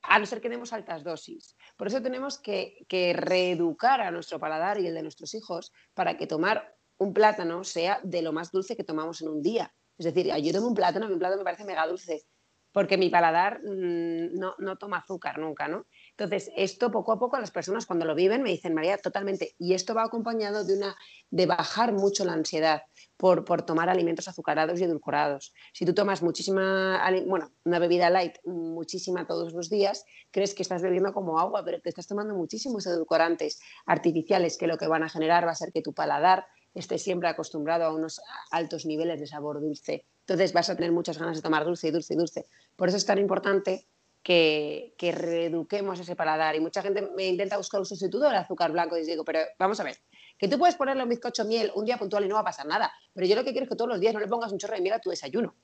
[0.03, 1.57] a no ser que demos altas dosis.
[1.77, 6.27] Por eso tenemos que, reeducar a nuestro paladar y el de nuestros hijos para que
[6.27, 9.73] tomar un plátano sea de lo más dulce que tomamos en un día.
[9.99, 12.25] Es decir, yo tomo un plátano, mi plátano me parece mega dulce,
[12.73, 15.87] porque mi paladar mm, no, no, toma azúcar nunca, ¿no?
[16.11, 19.75] Entonces, esto poco a poco las personas cuando lo viven me dicen, María, totalmente, y
[19.75, 20.97] esto va acompañado de, una,
[21.31, 22.83] de bajar mucho la ansiedad
[23.23, 25.55] por, por tomar alimentos azucarados y edulcorados.
[25.73, 30.83] Si tú tomas muchísima, bueno, una bebida light muchísima todos los días, crees que estás
[30.83, 35.09] bebiendo como agua, pero te estás tomando muchísimos edulcorantes artificiales que lo que van a
[35.09, 39.29] generar va a ser que tu paladar esté siempre acostumbrado a unos altos niveles de
[39.29, 40.05] sabor dulce.
[40.23, 42.47] Entonces vas a tener muchas ganas de tomar dulce y dulce y dulce.
[42.75, 43.87] Por eso es tan importante
[44.23, 46.55] que, reeduquemos ese paladar.
[46.55, 49.81] Y mucha gente me intenta buscar un sustituto del azúcar blanco y digo, pero vamos
[49.81, 49.97] a ver,
[50.43, 52.67] que tú puedes ponerle un bizcocho miel un día puntual y no va a pasar
[52.67, 54.59] nada, pero yo lo que quiero es que todos los días no le pongas un
[54.59, 55.55] chorro de miel a tu desayuno.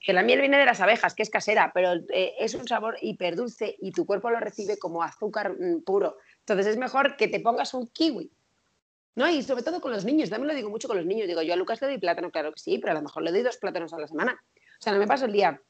[0.00, 2.96] Que la miel viene de las abejas, que es casera, pero eh, es un sabor
[3.02, 6.16] hiperdulce y tu cuerpo lo recibe como azúcar mm, puro.
[6.38, 8.32] Entonces es mejor que te pongas un kiwi.
[9.16, 9.28] ¿No?
[9.28, 11.28] Y sobre todo con los niños, también lo digo mucho con los niños.
[11.28, 13.32] Digo, yo a Lucas le doy plátano, claro que sí, pero a lo mejor le
[13.32, 14.32] doy dos plátanos a la semana.
[14.32, 15.60] O sea, no me paso el día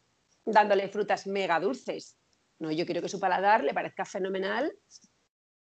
[0.44, 2.16] dándole frutas mega dulces.
[2.60, 4.72] No, yo quiero que su paladar le parezca fenomenal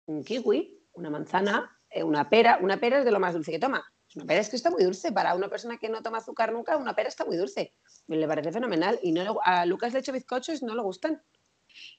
[0.07, 2.59] un kiwi, una manzana, una pera.
[2.61, 3.83] Una pera es de lo más dulce que toma.
[4.15, 5.11] Una pera es que está muy dulce.
[5.11, 7.73] Para una persona que no toma azúcar nunca, una pera está muy dulce.
[8.07, 8.99] Le parece fenomenal.
[9.01, 11.21] Y no a Lucas le echo bizcochos y no le gustan.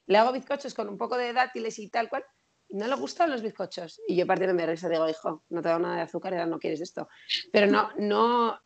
[0.07, 2.25] Le hago bizcochos con un poco de dátiles y tal cual.
[2.71, 4.01] No le gustan los bizcochos.
[4.09, 6.59] Y yo partiendo de risa digo, hijo, no te da nada de azúcar, ya no
[6.59, 7.09] quieres esto.
[7.53, 8.59] Pero no, no,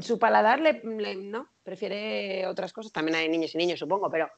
[0.00, 0.82] su paladar le,
[1.16, 2.92] no, prefiere otras cosas.
[2.92, 4.30] También hay niños y niños, supongo, pero,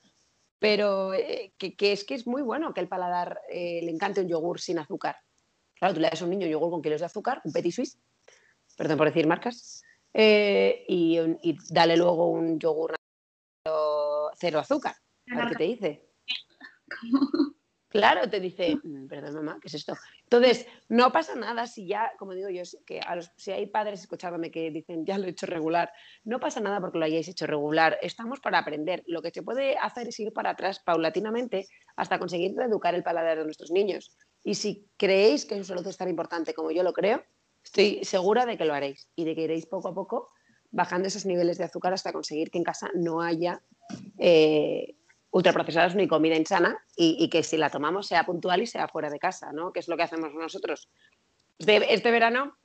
[0.58, 4.28] pero eh, que, es que es muy bueno que el paladar eh, le encante un
[4.28, 5.16] yogur sin azúcar.
[5.84, 7.98] Claro, tú le das a un niño yogur con kilos de azúcar, un petit suisse,
[8.74, 9.82] perdón por decir marcas,
[10.14, 11.18] eh, y,
[11.68, 12.94] dale luego un yogur
[14.38, 14.94] cero azúcar.
[15.30, 16.08] A ver qué te dice.
[17.90, 19.94] Claro, te dice, mm, perdón mamá, ¿qué es esto?
[20.22, 23.00] Entonces, no pasa nada si ya, como digo yo, que
[23.36, 25.92] si hay padres escuchándome que dicen, ya lo he hecho regular,
[26.24, 29.04] no pasa nada porque lo hayáis hecho regular, estamos para aprender.
[29.06, 33.36] Lo que se puede hacer es ir para atrás paulatinamente hasta conseguir reeducar el paladar
[33.36, 34.16] de nuestros niños.
[34.44, 37.24] Y si creéis que es tan importante como yo lo creo,
[37.64, 40.30] estoy segura de que lo haréis y de que iréis poco a poco
[40.70, 43.62] bajando esos niveles de azúcar hasta conseguir que en casa no haya...
[44.18, 44.96] Eh,
[45.34, 49.18] ultraprocesados ni comida insana y, que si la tomamos sea puntual y sea fuera de
[49.18, 49.72] casa, ¿no?
[49.72, 50.88] Que es lo que hacemos nosotros.
[51.58, 52.56] Este, este verano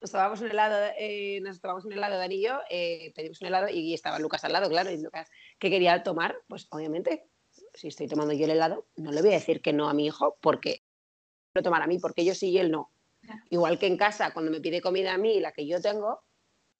[0.00, 3.68] nos tomamos un helado, eh, nos tomamos un helado de anillo, eh, pedimos un helado
[3.68, 6.34] y estaba Lucas al lado, claro, y Lucas, ¿qué quería tomar?
[6.48, 7.26] Pues obviamente,
[7.74, 10.06] si estoy tomando yo el helado, no le voy a decir que no a mi
[10.06, 10.82] hijo porque
[11.54, 12.90] lo tomar a mí, porque yo sí y él no.
[13.50, 16.22] Igual que en casa, cuando me pide comida a mí, la que yo tengo,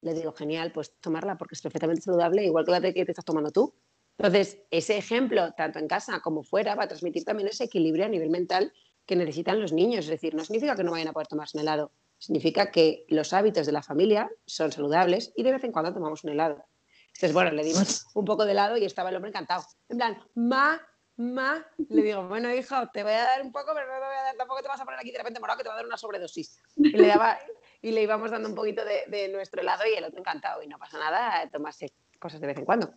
[0.02, 3.24] le digo, genial, pues tomarla porque es perfectamente saludable, igual que la que te estás
[3.24, 3.74] tomando tú.
[4.18, 8.08] Entonces, ese ejemplo, tanto en casa como fuera, va a transmitir también ese equilibrio a
[8.08, 8.72] nivel mental
[9.06, 10.04] que necesitan los niños.
[10.04, 13.32] Es decir, no significa que no vayan a poder tomarse un helado, significa que los
[13.32, 16.64] hábitos de la familia son saludables y de vez en cuando tomamos un helado.
[17.06, 19.64] Entonces, bueno, le dimos un poco de helado y estaba el hombre encantado.
[19.88, 20.80] En plan, ma,
[21.16, 24.16] ma, le digo, bueno, hijo, te voy a dar un poco, pero no te voy
[24.16, 25.78] a dar, tampoco te vas a poner aquí de repente morado que te va a
[25.78, 26.60] dar una sobredosis.
[26.76, 27.38] Y le, daba,
[27.80, 30.62] y le íbamos dando un poquito de, de nuestro helado y el otro encantado.
[30.62, 32.94] Y no pasa nada, tomarse cosas de vez en cuando.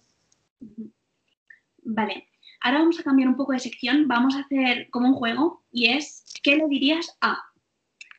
[1.84, 2.30] Vale,
[2.62, 5.92] ahora vamos a cambiar un poco de sección, vamos a hacer como un juego y
[5.92, 7.38] es, ¿qué le dirías a?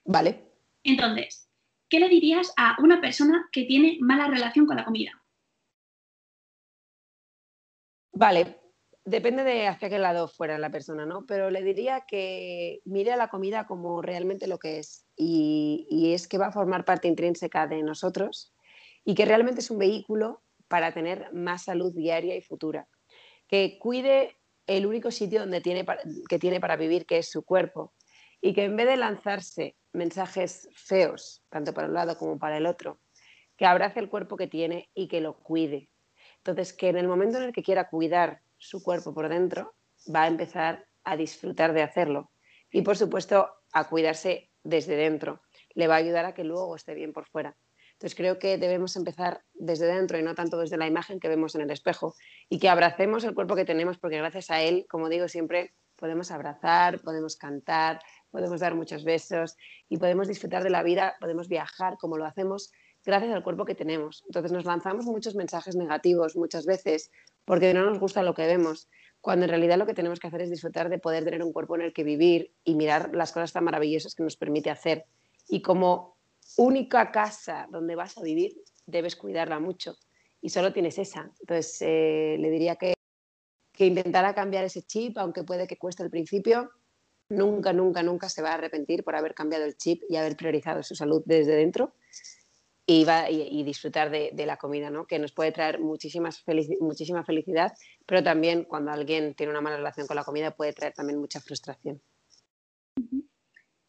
[0.04, 0.44] Vale.
[0.84, 1.50] Entonces,
[1.88, 5.12] ¿qué le dirías a una persona que tiene mala relación con la comida?
[8.12, 8.57] Vale,
[9.08, 11.24] depende de hacia qué lado fuera la persona, ¿no?
[11.26, 16.28] Pero le diría que mire a la comida como realmente lo que es y, es
[16.28, 18.54] que va a formar parte intrínseca de nosotros
[19.04, 22.88] y que realmente es un vehículo para tener más salud diaria y futura.
[23.48, 25.86] Que cuide el único sitio donde tiene
[26.28, 27.94] que tiene para vivir, que es su cuerpo,
[28.40, 32.66] y que en vez de lanzarse mensajes feos, tanto para un lado como para el
[32.66, 33.00] otro,
[33.56, 35.88] que abrace el cuerpo que tiene y que lo cuide.
[36.38, 39.74] Entonces, que en el momento en el que quiera cuidar su cuerpo por dentro,
[40.14, 42.30] va a empezar a disfrutar de hacerlo.
[42.70, 45.42] Y, por supuesto, a cuidarse desde dentro.
[45.74, 47.56] Le va a ayudar a que luego esté bien por fuera.
[47.92, 51.56] Entonces creo que debemos empezar desde dentro y no tanto desde la imagen que vemos
[51.56, 52.14] en el espejo
[52.48, 56.30] y que abracemos el cuerpo que tenemos porque gracias a él, como digo siempre, podemos
[56.30, 59.56] abrazar, podemos cantar, podemos dar muchos besos
[59.88, 62.70] y podemos disfrutar de la vida, podemos viajar como lo hacemos
[63.04, 64.22] gracias al cuerpo que tenemos.
[64.28, 67.10] Entonces nos lanzamos muchos mensajes negativos muchas veces
[67.48, 68.90] porque no nos gusta lo que vemos,
[69.22, 71.76] cuando en realidad lo que tenemos que hacer es disfrutar de poder tener un cuerpo
[71.76, 75.06] en el que vivir y mirar las cosas tan maravillosas que nos permite hacer.
[75.48, 76.18] Y como
[76.58, 79.96] única casa donde vas a vivir, debes cuidarla mucho.
[80.42, 81.32] Y solo tienes esa.
[81.40, 82.92] Entonces, eh, le diría que,
[83.72, 86.70] que intentara cambiar ese chip, aunque puede que cueste al principio,
[87.30, 90.82] nunca, nunca, nunca se va a arrepentir por haber cambiado el chip y haber priorizado
[90.82, 91.94] su salud desde dentro
[92.90, 95.06] y, va, y, disfrutar de, la comida, ¿no?
[95.06, 96.42] que nos puede traer muchísimas
[96.80, 97.74] muchísima felicidad,
[98.06, 101.38] pero también cuando alguien tiene una mala relación con la comida puede traer también mucha
[101.38, 102.00] frustración.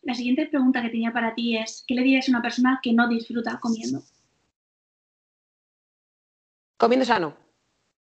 [0.01, 2.91] La siguiente pregunta que tenía para ti es, ¿qué le dirías a una persona que
[2.91, 4.03] no disfruta comiendo?
[6.75, 7.37] Comiendo sano.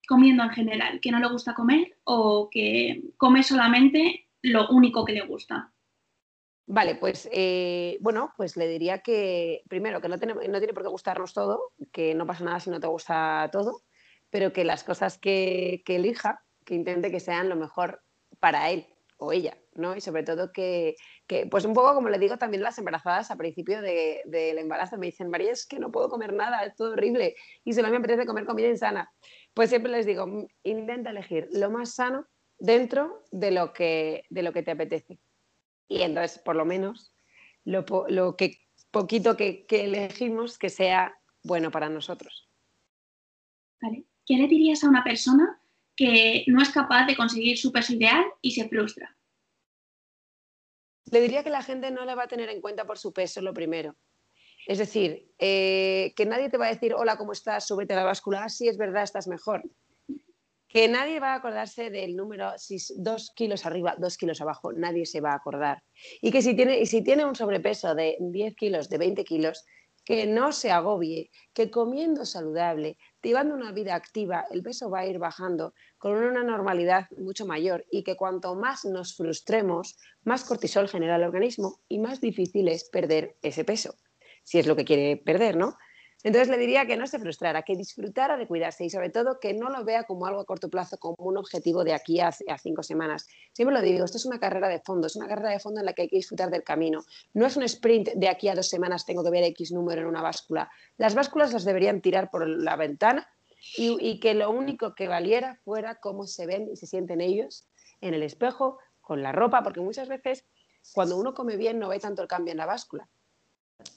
[0.07, 5.13] Comiendo en general, que no le gusta comer o que come solamente lo único que
[5.13, 5.71] le gusta.
[6.69, 11.33] Vale, pues eh, bueno, pues le diría que primero que no tiene, por qué gustarnos
[11.33, 13.83] todo, que no pasa nada si no te gusta todo,
[14.29, 18.03] pero que las cosas que, que elija, que intente que sean lo mejor
[18.41, 18.85] para él
[19.17, 19.95] o ella, ¿no?
[19.95, 20.95] Y sobre todo que,
[21.49, 25.29] pues un poco como le digo también las embarazadas a principio del embarazo, me dicen,
[25.29, 28.45] María, es que no puedo comer nada, es todo horrible y solo me apetece comer
[28.45, 29.09] comida insana.
[29.53, 32.27] Pues siempre les digo, mm, intenta elegir lo más sano
[32.59, 35.19] dentro de lo que, de lo que te apetece.
[35.87, 37.13] Y entonces, por lo menos,
[37.63, 38.59] lo, lo que
[38.91, 42.49] poquito que, que elegimos que sea bueno para nosotros.
[43.81, 44.05] Vale.
[44.25, 45.61] ¿Qué le dirías a una persona
[45.95, 49.17] que no es capaz de conseguir su peso ideal y se frustra?
[51.11, 53.41] Le diría que la gente no le va a tener en cuenta por su peso
[53.41, 53.95] lo primero.
[54.65, 57.65] Es decir, eh, que nadie te va a decir, hola, ¿cómo estás?
[57.65, 59.63] Súbete a la báscula, ah, sí, es verdad, estás mejor.
[60.67, 65.05] Que nadie va a acordarse del número, si dos kilos arriba, dos kilos abajo, nadie
[65.05, 65.83] se va a acordar.
[66.21, 69.65] Y que si tiene, si tiene un sobrepeso de 10 kilos, de 20 kilos,
[70.07, 75.05] que no se agobie, que comiendo saludable, llevando una vida activa, el peso va a
[75.05, 80.87] ir bajando con una normalidad mucho mayor y que cuanto más nos frustremos, más cortisol
[80.87, 83.95] genera el organismo y más difícil es perder ese peso,
[84.43, 85.77] si es lo que quiere perder, ¿no?
[86.23, 89.53] Entonces le diría que no se frustrara, que disfrutara de cuidarse y sobre todo que
[89.53, 92.81] no lo vea como algo a corto plazo, como un objetivo de aquí a, cinco
[92.81, 93.27] semanas.
[93.53, 95.85] Siempre lo digo, esto es una carrera de fondo, es una carrera de fondo en
[95.85, 97.03] la que hay que disfrutar del camino.
[97.33, 100.07] No es un sprint de aquí a dos semanas tengo que ver X número en
[100.07, 100.71] una báscula.
[100.97, 103.29] Las básculas las deberían tirar por la ventana
[103.77, 107.67] y, y que lo único que valiera fuera cómo se ven y se sienten ellos
[108.01, 110.45] en el espejo, con la ropa, porque muchas veces
[110.93, 113.07] cuando uno come bien no ve tanto el cambio en la báscula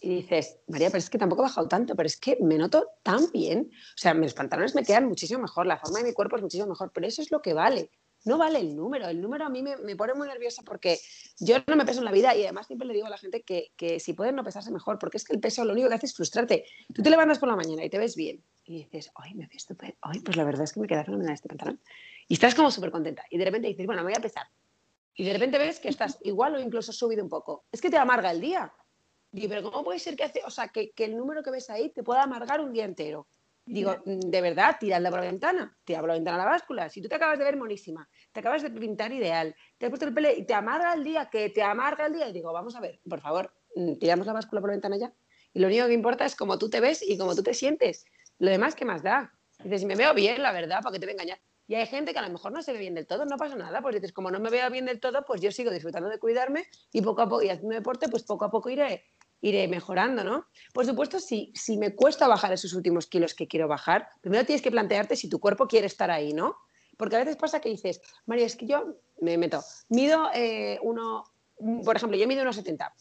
[0.01, 2.89] y dices, María, pero es que tampoco he bajado tanto, pero es que me noto
[3.03, 3.71] tan bien.
[3.71, 6.69] O sea, mis pantalones me quedan muchísimo mejor, la forma de mi cuerpo es muchísimo
[6.69, 7.91] mejor, pero eso es lo que vale.
[8.25, 9.09] No vale el número.
[9.09, 10.99] El número a mí me, me pone muy nerviosa porque
[11.39, 13.43] yo no me peso en la vida y además siempre le digo a la gente
[13.43, 15.95] que, que, si pueden no pesarse mejor, porque es que el peso lo único que
[15.95, 16.65] hace es frustrarte.
[16.95, 19.57] Tú te levantas por la mañana y te ves bien y dices, ay, me veo
[19.57, 21.81] estupendo, ay, pues la verdad es que me queda fenomenal este pantalón.
[22.29, 24.47] Y estás como súper contenta y de repente dices, bueno, me voy a pesar.
[25.15, 27.65] Y de repente ves que estás igual o incluso subido un poco.
[27.73, 28.73] Es que te amarga el día
[29.33, 31.91] Digo, pero ¿cómo puede ser que hace, o sea, que, el número que ves ahí
[31.91, 33.29] te pueda amargar un día entero?
[33.65, 36.89] Digo, mm, de verdad, tirarla por la ventana, tira por la ventana a la báscula.
[36.89, 40.07] Si tú te acabas de ver monísima, te acabas de pintar ideal, te has puesto
[40.07, 42.75] el pelo y te amarga el día, que te amarga el día, y digo, vamos
[42.75, 45.13] a ver, por favor, mm, tiramos la báscula por la ventana ya.
[45.53, 48.07] Y lo único que importa es cómo tú te ves y cómo tú te sientes.
[48.39, 49.33] Lo demás, ¿qué más da?
[49.63, 51.41] Dices, si me veo bien, la verdad, ¿para qué te voy a engañar?
[51.69, 53.55] Y hay gente que a lo mejor no se ve bien del todo, no pasa
[53.55, 56.19] nada, pues dices, como no me veo bien del todo, pues yo sigo disfrutando de
[56.19, 59.05] cuidarme y poco a poco, y haciendo deporte, pues poco a poco iré
[59.41, 60.47] iré mejorando, ¿no?
[60.73, 64.63] Por supuesto, si, si me cuesta bajar esos últimos kilos que quiero bajar, primero tienes
[64.63, 66.57] que plantearte si tu cuerpo quiere estar ahí, ¿no?
[66.97, 71.25] Porque a veces pasa que dices, María, es que yo me meto, mido eh, uno,
[71.85, 72.95] por ejemplo, yo mido unos 70,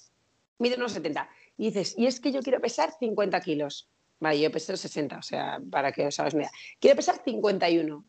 [0.59, 3.89] mido unos 70, y dices, y es que yo quiero pesar 50 kilos.
[4.21, 6.49] Vale, yo peso 60, o sea, para que os hagáis una.
[6.79, 8.05] Quiero pesar 51.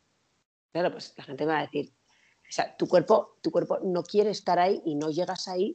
[0.72, 1.92] Claro, pues la gente va a decir,
[2.48, 5.74] o sea, tu cuerpo, tu cuerpo no quiere estar ahí y no llegas ahí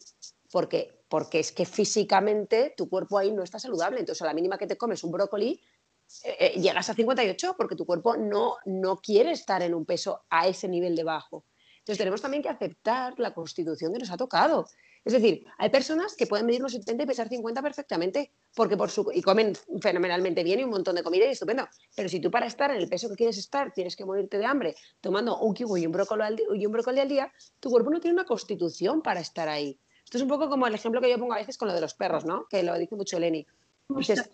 [0.51, 4.01] porque, porque es que físicamente tu cuerpo ahí no está saludable.
[4.01, 5.61] Entonces, a la mínima que te comes un brócoli,
[6.25, 10.25] eh, eh, llegas a 58 porque tu cuerpo no, no quiere estar en un peso
[10.29, 11.45] a ese nivel de bajo.
[11.77, 14.65] Entonces, tenemos también que aceptar la constitución que nos ha tocado.
[15.05, 18.91] Es decir, hay personas que pueden medir unos 70 y pesar 50 perfectamente porque por
[18.91, 21.65] su, y comen fenomenalmente bien y un montón de comida y estupendo.
[21.95, 24.45] Pero si tú para estar en el peso que quieres estar tienes que morirte de
[24.45, 27.89] hambre tomando un kiwi y un brócoli al, y un brócoli al día, tu cuerpo
[27.89, 29.79] no tiene una constitución para estar ahí.
[30.05, 31.81] Esto es un poco como el ejemplo que yo pongo a veces con lo de
[31.81, 32.45] los perros, ¿no?
[32.47, 33.45] Que lo dice mucho Eleni.
[33.89, 34.31] Dices,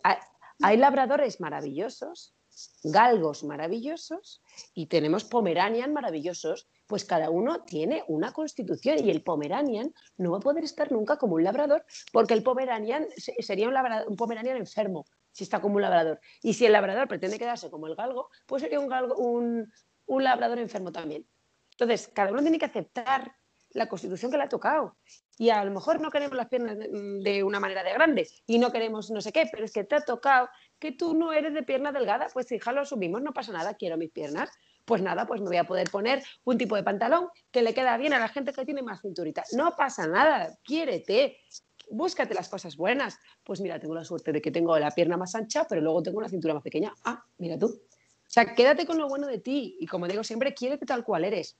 [0.62, 2.36] hay labradores maravillosos,
[2.84, 4.42] galgos maravillosos
[4.74, 10.40] y tenemos pomeranian maravillosos pues cada uno tiene una constitución y el Pomeranian no va
[10.40, 13.76] a poder estar nunca como un labrador porque el Pomeranian sería un,
[14.10, 16.20] un Pomeranian enfermo si está como un labrador.
[16.42, 19.72] Y si el labrador pretende quedarse como el galgo, pues sería un,
[20.06, 21.26] un, labrador enfermo también.
[21.72, 23.34] Entonces, cada uno tiene que aceptar
[23.74, 24.96] la constitución que le ha tocado.
[25.38, 28.72] Y a lo mejor no queremos las piernas de, una manera de grande y no
[28.72, 31.64] queremos no sé qué, pero es que te ha tocado que tú no eres de
[31.64, 34.50] pierna delgada, pues hija, lo asumimos, no pasa nada, quiero mis piernas
[34.86, 37.98] pues nada, pues me voy a poder poner un tipo de pantalón que le queda
[37.98, 39.44] bien a la gente que tiene más cinturita.
[39.54, 41.38] No pasa nada, quiérete,
[41.90, 43.20] búscate las cosas buenas.
[43.44, 46.18] Pues mira, tengo la suerte de que tengo la pierna más ancha, pero luego tengo
[46.18, 46.94] una cintura más pequeña.
[47.06, 47.68] Ah, mira tú.
[47.68, 51.26] O sea, quédate con lo bueno de ti y como digo siempre, quiérete tal cual
[51.26, 51.58] eres.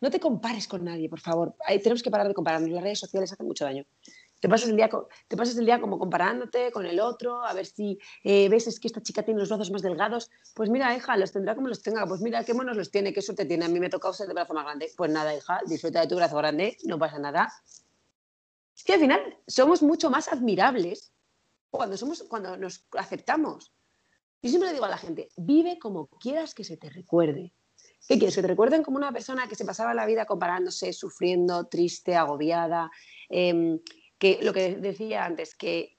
[0.00, 1.54] No te compares con nadie, por favor.
[1.82, 2.70] tenemos que parar de compararnos.
[2.70, 3.84] Las redes sociales hacen mucho daño.
[4.40, 4.88] Te pasas el día,
[5.28, 8.88] te pasas el día como comparándote con el otro, a ver si eh, ves que
[8.88, 10.30] esta chica tiene los brazos más delgados.
[10.54, 12.06] Pues mira, hija, los tendrá como los tenga.
[12.06, 13.66] Pues mira, qué monos los tiene, qué suerte tiene.
[13.66, 14.90] A mí me toca usar el brazo más grande.
[14.96, 17.52] Pues nada, hija, disfruta de tu brazo grande, no pasa nada.
[18.74, 21.12] Es que al final somos mucho más admirables
[21.68, 23.74] cuando, somos, cuando nos aceptamos.
[24.40, 27.52] Yo siempre le digo a la gente, vive como quieras que se te recuerde.
[28.08, 28.34] ¿Qué quieres?
[28.34, 32.90] ¿Que te recuerden como una persona que se pasaba la vida comparándose, sufriendo, triste, agobiada?
[33.28, 33.78] Eh,
[34.20, 35.96] que lo que decía antes, que,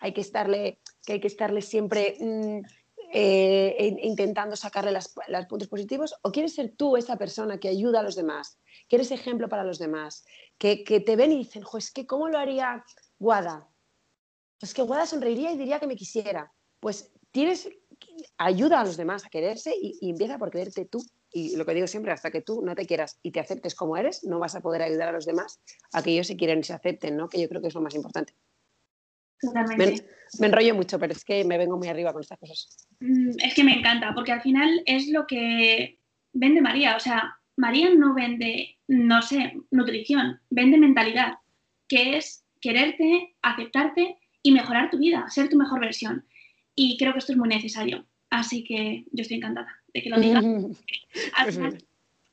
[0.00, 2.60] hay que estarle, que hay que estarle siempre mm,
[3.12, 8.02] eh, intentando sacarle los puntos positivos, o quieres ser tú esa persona que ayuda a
[8.04, 10.24] los demás, que eres ejemplo para los demás,
[10.58, 12.84] que, te ven y dicen, es que ¿cómo lo haría
[13.18, 13.68] Guada?
[14.60, 16.52] Pues que Guada sonreiría y diría que me quisiera.
[16.78, 17.68] Pues tienes,
[18.38, 21.74] ayuda a los demás a quererse y, y empieza por quererte tú y lo que
[21.74, 24.54] digo siempre, hasta que tú no te quieras y te aceptes como eres, no vas
[24.54, 25.60] a poder ayudar a los demás
[25.92, 27.28] a que ellos se quieran y se acepten, ¿no?
[27.28, 28.34] Que yo creo que es lo más importante.
[29.40, 30.06] Totalmente.
[30.38, 32.86] Me, enrollo mucho, pero es que me vengo muy arriba con estas cosas.
[33.00, 35.98] Mm, es que me encanta, porque al final es lo que
[36.32, 36.96] vende María.
[36.96, 41.34] O sea, María no vende, no sé, nutrición, vende mentalidad,
[41.88, 46.24] que es quererte, aceptarte y mejorar tu vida, ser tu mejor versión.
[46.76, 48.04] Y creo que esto es muy necesario.
[48.30, 50.44] Así que yo estoy encantada de que lo digas.
[51.42, 51.58] Pues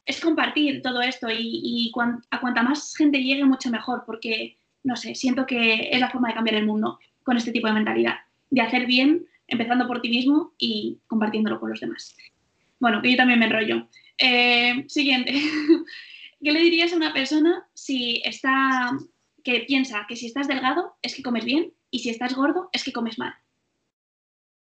[0.06, 1.92] es compartir todo esto y,
[2.32, 6.30] a cuanta más gente llegue, mucho mejor, porque, no sé, siento que es la forma
[6.30, 8.16] de cambiar el mundo con este tipo de mentalidad,
[8.50, 12.16] de hacer bien, empezando por ti mismo y compartiéndolo con los demás.
[12.80, 13.88] Bueno, que yo también me enrollo.
[14.18, 15.34] Eh, siguiente.
[16.44, 18.92] ¿Qué le dirías a una persona si está,
[19.44, 22.84] que piensa que si estás delgado es que comes bien y si estás gordo es
[22.84, 23.36] que comes mal?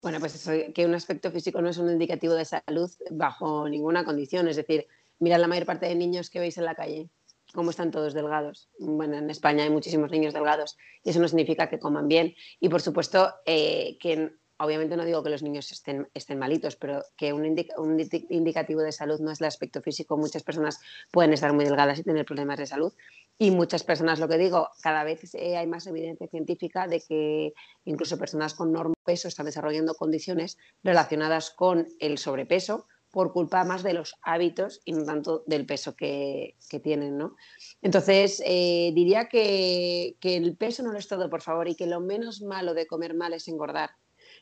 [0.04, 4.04] Bueno, pues eso, que un aspecto físico no es un indicativo de salud bajo ninguna
[4.04, 4.46] condición.
[4.48, 4.86] Es decir,
[5.18, 7.08] mirad la mayor parte de niños que veis en la calle,
[7.54, 8.68] cómo están todos delgados.
[8.78, 12.34] Bueno, en España hay muchísimos niños delgados y eso no significa que coman bien.
[12.60, 17.02] Y por supuesto, eh, que obviamente no digo que los niños estén, estén malitos, pero
[17.16, 20.16] que un, indicativo de salud no es el aspecto físico.
[20.16, 22.92] Muchas personas pueden estar muy delgadas y tener problemas de salud.
[23.38, 27.54] Y muchas personas, lo que digo, cada vez eh, hay más evidencia científica de que
[27.84, 33.84] incluso personas con normo peso están desarrollando condiciones relacionadas con el sobrepeso por culpa más
[33.84, 37.16] de los hábitos y no tanto del peso que, que tienen.
[37.16, 37.36] ¿no?
[37.80, 41.86] Entonces, eh, diría que, que el peso no lo es todo, por favor, y que
[41.86, 43.90] lo menos malo de comer mal es engordar.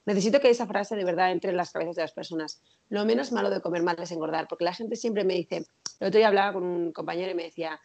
[0.05, 2.61] Necesito que esa frase de verdad entre en las cabezas de las personas.
[2.89, 5.65] Lo menos malo de comer mal es engordar, porque la gente siempre me dice,
[6.01, 7.81] el otro día hablaba con un compañero y me decía,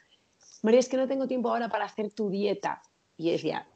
[0.63, 2.81] María, es que no tengo tiempo ahora para hacer tu dieta.
[3.17, 3.67] Y decía,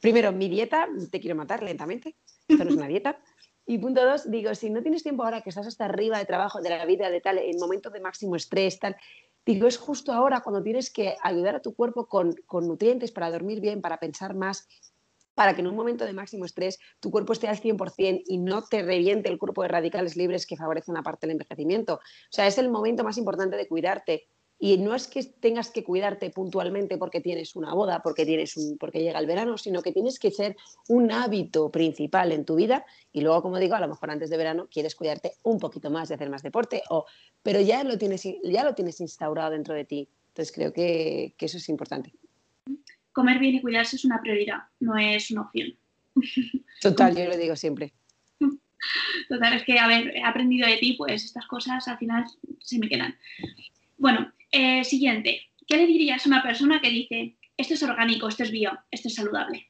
[0.00, 3.18] primero, mi dieta, te quiero matar lentamente, esto no es una dieta.
[3.66, 6.60] Y punto dos, digo, si no tienes tiempo ahora que estás hasta arriba de trabajo,
[6.60, 8.94] de la vida, de tal, en momentos de máximo estrés, tal,
[9.46, 13.30] digo, es justo ahora cuando tienes que ayudar a tu cuerpo con, con nutrientes para
[13.30, 14.68] dormir bien, para pensar más,
[15.34, 18.64] para que en un momento de máximo estrés tu cuerpo esté al 100% y no
[18.64, 21.94] te reviente el cuerpo de radicales libres que favorecen aparte el envejecimiento.
[21.94, 24.28] O sea, es el momento más importante de cuidarte.
[24.56, 28.78] Y no es que tengas que cuidarte puntualmente porque tienes una boda, porque, tienes un,
[28.78, 30.56] porque llega el verano, sino que tienes que ser
[30.88, 34.36] un hábito principal en tu vida y luego, como digo, a lo mejor antes de
[34.36, 37.04] verano quieres cuidarte un poquito más de hacer más deporte, o,
[37.42, 40.08] pero ya lo, tienes, ya lo tienes instaurado dentro de ti.
[40.28, 42.14] Entonces creo que, que eso es importante
[43.14, 45.74] comer bien y cuidarse es una prioridad, no es una opción.
[46.82, 47.94] Total, yo lo digo siempre.
[49.28, 52.24] Total, es que, a ver, he aprendido de ti, pues estas cosas al final
[52.60, 53.16] se me quedan.
[53.96, 55.42] Bueno, eh, siguiente.
[55.66, 59.08] ¿Qué le dirías a una persona que dice, esto es orgánico, esto es bio, esto
[59.08, 59.68] es saludable?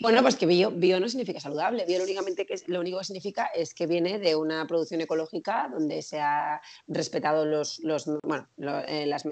[0.00, 1.84] Bueno, pues que bio, bio no significa saludable.
[1.86, 6.02] Bio únicamente que, lo único que significa es que viene de una producción ecológica donde
[6.02, 8.48] se ha respetado los, los bueno,
[8.88, 9.24] eh, las,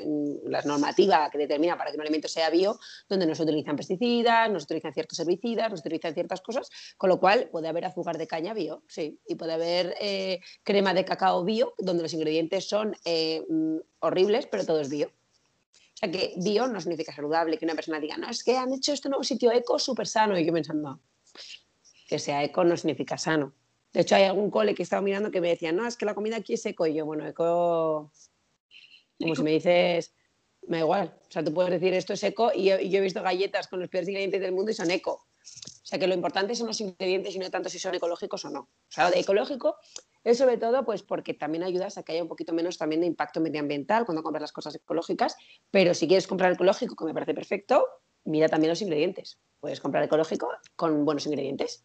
[0.45, 4.51] las, normativas que determina para que un alimento sea bio, donde no se utilizan pesticidas,
[4.51, 7.85] no se utilizan ciertos herbicidas, no se utilizan ciertas cosas, con lo cual puede haber
[7.85, 12.15] azúcar de caña bio, sí, y puede haber eh, crema de cacao bio, donde los
[12.15, 15.11] ingredientes son eh, mm, horribles, pero todo es bio
[16.03, 18.93] sea, que bio no significa saludable, que una persona diga, no, es que han hecho
[18.93, 20.39] este nuevo sitio eco súper sano.
[20.39, 21.01] Y yo pensando,
[22.09, 23.55] que sea eco no significa sano.
[23.93, 26.15] De hecho, hay algún cole que estaba mirando que me decía, no, es que la
[26.15, 26.87] comida aquí es eco.
[26.87, 28.11] Y yo, bueno, eco,
[29.21, 30.15] como si me dices,
[30.67, 31.15] me da igual.
[31.29, 33.69] O sea, tú puedes decir esto es eco y yo, y yo, he visto galletas
[33.69, 35.27] con los peores ingredientes del mundo y son eco.
[35.43, 38.51] O sea, que lo importante son los ingredientes y no tanto si son ecológicos o
[38.51, 38.61] no.
[38.61, 39.77] O sea, de ecológico
[40.25, 43.07] es sobre todo pues porque también ayudas a que haya un poquito menos también de
[43.07, 45.37] impacto medioambiental cuando compras las cosas ecológicas,
[45.71, 47.87] pero si quieres comprar ecológico, que me parece perfecto,
[48.25, 49.39] mira también los ingredientes.
[49.61, 51.85] Puedes comprar ecológico con buenos ingredientes.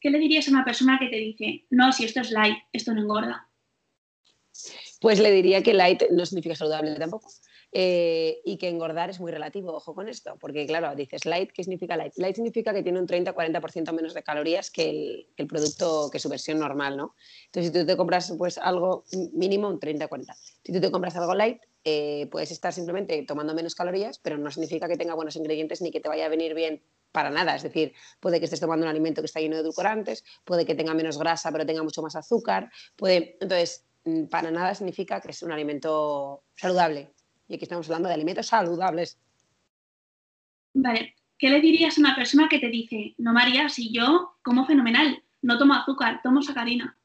[0.00, 2.94] ¿Qué le dirías a una persona que te dice, no, si esto es light, esto
[2.94, 3.48] no engorda?
[5.00, 7.28] Pues le diría que light no significa saludable tampoco.
[7.70, 11.62] Eh, y que engordar es muy relativo, ojo con esto, porque claro, dices light, ¿qué
[11.62, 12.14] significa light?
[12.16, 16.18] Light significa que tiene un 30-40% menos de calorías que el, que el, producto, que
[16.18, 17.14] su versión normal, ¿no?
[17.44, 19.04] Entonces, si tú te compras pues algo
[19.34, 20.34] mínimo, un 30-40.
[20.64, 24.50] Si tú te compras algo light, eh, puedes estar simplemente tomando menos calorías, pero no
[24.50, 27.54] significa que tenga buenos ingredientes ni que te vaya a venir bien para nada.
[27.54, 30.74] Es decir, puede que estés tomando un alimento que está lleno de edulcorantes, puede que
[30.74, 33.36] tenga menos grasa, pero tenga mucho más azúcar, puede...
[33.40, 37.10] Entonces, mm, para nada significa que es un alimento saludable.
[37.48, 39.18] Y aquí estamos hablando de alimentos saludables.
[40.74, 44.66] Vale, ¿qué le dirías a una persona que te dice, no María, si yo como
[44.66, 46.96] fenomenal, no tomo azúcar, tomo sacarina?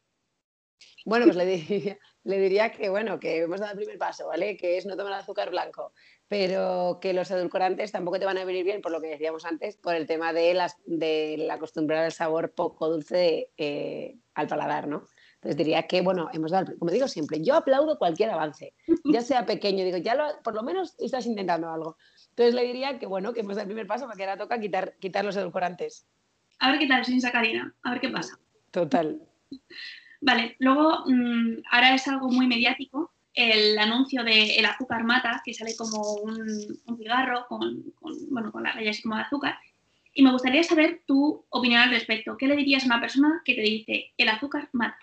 [1.05, 4.57] Bueno, pues le diría, le diría que bueno, que hemos dado el primer paso, ¿vale?
[4.57, 5.93] Que es no tomar azúcar blanco,
[6.27, 9.77] pero que los edulcorantes tampoco te van a venir bien, por lo que decíamos antes,
[9.77, 15.05] por el tema de, las, de acostumbrar el sabor poco dulce eh, al paladar, ¿no?
[15.43, 18.73] Entonces diría que, bueno, hemos dado, como digo siempre, yo aplaudo cualquier avance,
[19.03, 21.97] ya sea pequeño, digo, ya lo, por lo menos estás intentando algo.
[22.29, 24.95] Entonces le diría que, bueno, que hemos dado el primer paso, porque ahora toca quitar,
[25.01, 26.07] quitar los edulcorantes.
[26.59, 28.39] A ver qué tal sin sacarina, a ver qué pasa.
[28.71, 29.21] Total.
[30.21, 35.53] Vale, luego, mm, ahora es algo muy mediático, el anuncio de el azúcar mata, que
[35.53, 37.83] sale como un, cigarro con,
[38.29, 39.57] bueno, con la raya así como de azúcar.
[40.13, 42.37] Y me gustaría saber tu opinión al respecto.
[42.37, 44.97] ¿Qué le dirías a una persona que te dice el azúcar mata?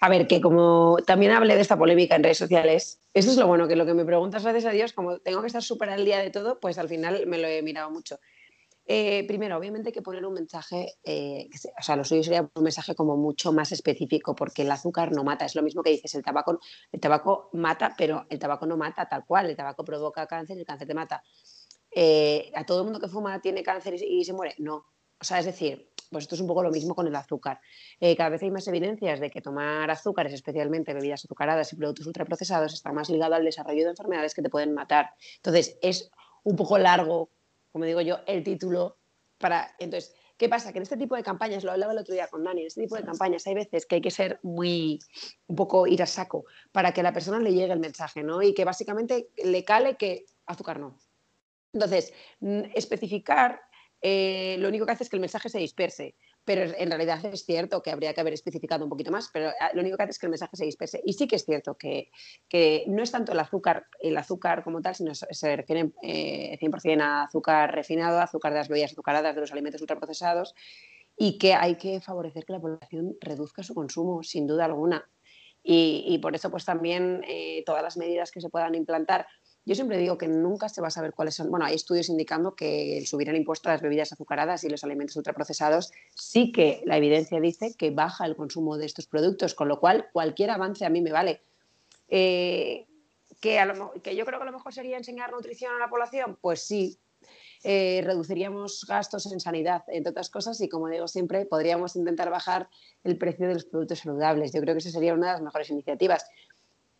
[0.00, 3.48] A ver, que como también hablé de esta polémica en redes sociales, eso es lo
[3.48, 6.04] bueno, que lo que me preguntas, gracias a Dios, como tengo que estar súper al
[6.04, 8.20] día de todo, pues al final me lo he mirado mucho.
[8.90, 12.62] Eh, primero, obviamente hay que poner un mensaje, eh, o sea, lo suyo sería un
[12.62, 16.14] mensaje como mucho más específico, porque el azúcar no mata, es lo mismo que dices,
[16.14, 16.58] el tabaco,
[16.92, 20.60] el tabaco mata, pero el tabaco no mata tal cual, el tabaco provoca cáncer y
[20.60, 21.22] el cáncer te mata.
[21.90, 24.54] Eh, ¿A todo el mundo que fuma tiene cáncer y se muere?
[24.58, 24.86] No.
[25.20, 27.60] O sea, es decir, pues esto es un poco lo mismo con el azúcar.
[28.00, 32.06] Eh, cada vez hay más evidencias de que tomar azúcares, especialmente bebidas azucaradas y productos
[32.06, 35.10] ultraprocesados, está más ligado al desarrollo de enfermedades que te pueden matar.
[35.36, 36.10] Entonces, es
[36.44, 37.30] un poco largo,
[37.72, 38.98] como digo yo, el título
[39.38, 39.74] para...
[39.78, 40.72] Entonces, ¿qué pasa?
[40.72, 42.82] Que en este tipo de campañas, lo hablaba el otro día con Dani, en este
[42.82, 44.98] tipo de campañas hay veces que hay que ser muy,
[45.46, 48.40] un poco ir a saco para que a la persona le llegue el mensaje, ¿no?
[48.40, 50.98] Y que básicamente le cale que azúcar no.
[51.72, 53.60] Entonces, mm, especificar
[54.00, 56.14] eh, lo único que hace es que el mensaje se disperse.
[56.44, 59.70] Pero en realidad es cierto que habría que haber especificado un poquito más, pero ah,
[59.74, 61.02] lo único que hace es que el mensaje se disperse.
[61.04, 62.10] Y sí que es cierto que,
[62.86, 67.24] no es tanto el azúcar, el azúcar como tal, sino se refiere eh, 100% a
[67.24, 70.54] azúcar refinado, azúcar de las bebidas azucaradas, de los alimentos ultraprocesados,
[71.16, 75.06] y que hay que favorecer que la población reduzca su consumo, sin duda alguna.
[75.70, 79.26] Y, por eso, pues también eh, todas las medidas que se puedan implantar
[79.68, 81.50] yo siempre digo que nunca se va a saber cuáles son.
[81.50, 84.82] Bueno, hay estudios indicando que el subir el impuesto a las bebidas azucaradas y los
[84.82, 89.68] alimentos ultraprocesados sí que la evidencia dice que baja el consumo de estos productos, con
[89.68, 91.42] lo cual cualquier avance a mí me vale.
[92.08, 92.86] Eh,
[93.42, 93.60] que,
[94.02, 96.98] que yo creo que a lo mejor sería enseñar nutrición a la población, pues sí,
[97.64, 102.68] eh, reduciríamos gastos en sanidad, entre otras cosas, y como digo siempre, podríamos intentar bajar
[103.02, 104.52] el precio de los productos saludables.
[104.52, 106.24] Yo creo que esa sería una de las mejores iniciativas.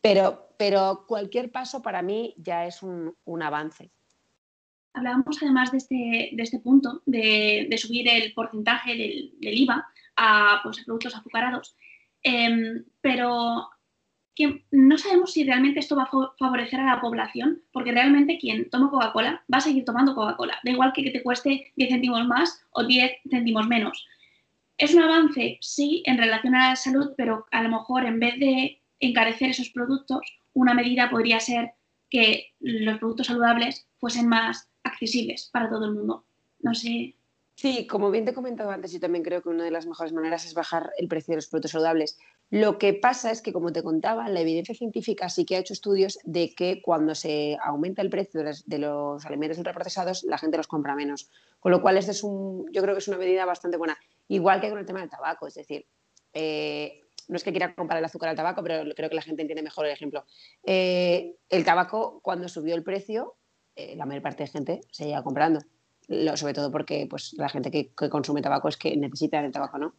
[0.00, 3.90] Pero, pero cualquier paso para mí ya es un, avance.
[4.94, 9.86] Hablábamos además de este, de este punto, de, subir el porcentaje del, IVA
[10.16, 11.76] a, pues, productos azucarados.
[12.22, 13.68] Em, pero
[14.38, 18.70] que no sabemos si realmente esto va a favorecer a la población, porque realmente quien
[18.70, 22.64] toma Coca-Cola va a seguir tomando Coca-Cola, da igual que te cueste 10 céntimos más
[22.70, 24.06] o 10 céntimos menos.
[24.76, 28.38] Es un avance, sí, en relación a la salud, pero a lo mejor en vez
[28.38, 30.20] de encarecer esos productos,
[30.54, 31.72] una medida podría ser
[32.10, 36.24] que los productos saludables fuesen más accesibles para todo el mundo.
[36.60, 37.14] No sé.
[37.54, 40.12] Sí, como bien te he comentado antes, yo también creo que una de las mejores
[40.12, 42.16] maneras es bajar el precio de los productos saludables.
[42.50, 45.72] Lo que pasa es que, como te contaba, la evidencia científica sí que ha hecho
[45.72, 50.68] estudios de que cuando se aumenta el precio de los, alimentos ultraprocesados, la gente los
[50.68, 51.30] compra menos.
[51.58, 53.98] Con lo cual, este es un, yo creo que es una medida bastante buena.
[54.28, 55.84] Igual que con el tema del tabaco, es decir,
[56.32, 59.42] eh, no es que quiera comparar el azúcar al tabaco, pero creo que la gente
[59.42, 60.24] entiende mejor el ejemplo.
[60.64, 63.36] Eh, el tabaco, cuando subió el precio,
[63.76, 65.60] eh, la mayor parte de gente se iba comprando.
[66.34, 69.78] sobre todo porque pues, la gente que, que consume tabaco es que necesita el tabaco,
[69.78, 69.94] ¿no?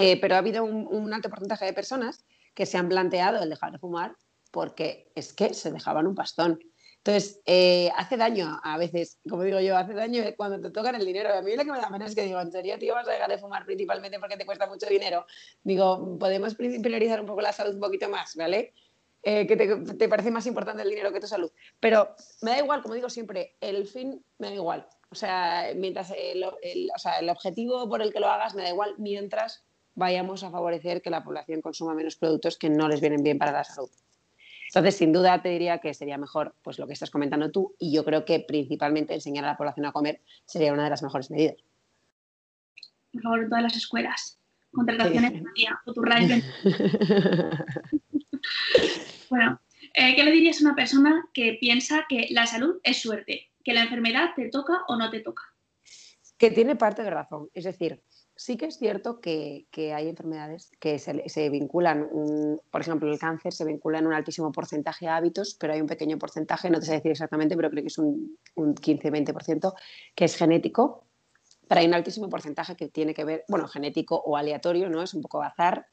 [0.00, 2.24] Eh, pero ha habido un, alto porcentaje de personas
[2.54, 4.16] que se han planteado el dejar de fumar
[4.50, 6.58] porque es que se dejaban un pastón.
[7.06, 11.04] Entonces, eh, hace daño a veces, como digo yo, hace daño cuando te tocan el
[11.04, 11.34] dinero.
[11.34, 13.12] A mí lo que me da menos es que digo, ¿en serio, tío, vas a
[13.12, 15.26] dejar de fumar principalmente porque te cuesta mucho dinero?
[15.62, 18.72] Digo, podemos priorizar un poco la salud un poquito más, ¿vale?
[19.22, 21.52] Eh, que te, parece más importante el dinero que tu salud.
[21.78, 24.88] Pero me da igual, como digo siempre, el fin me da igual.
[25.10, 28.94] O sea, mientras o sea, el objetivo por el que lo hagas me da igual
[28.96, 29.62] mientras
[29.94, 33.52] vayamos a favorecer que la población consuma menos productos que no les vienen bien para
[33.52, 33.90] la salud.
[34.74, 37.94] Entonces, sin duda te diría que sería mejor pues, lo que estás comentando tú y
[37.94, 41.30] yo creo que principalmente enseñar a la población a comer sería una de las mejores
[41.30, 41.54] medidas.
[43.12, 44.40] Por favor, en todas las escuelas.
[44.72, 45.80] Contrataciones de María,
[49.30, 49.60] Bueno,
[49.94, 53.74] eh, ¿qué le dirías a una persona que piensa que la salud es suerte, que
[53.74, 55.44] la enfermedad te toca o no te toca?
[56.36, 57.48] Que tiene parte de razón.
[57.54, 58.02] Es decir,
[58.36, 62.08] sí que es cierto que, hay enfermedades que se, vinculan,
[62.70, 65.86] por ejemplo, el cáncer se vincula en un altísimo porcentaje a hábitos, pero hay un
[65.86, 69.74] pequeño porcentaje, no te sé decir exactamente, pero creo que es un, un 15-20%,
[70.14, 71.04] que es genético
[71.74, 75.02] pero hay un altísimo porcentaje que tiene que ver, bueno, genético o aleatorio, ¿no?
[75.02, 75.88] Es un poco azar.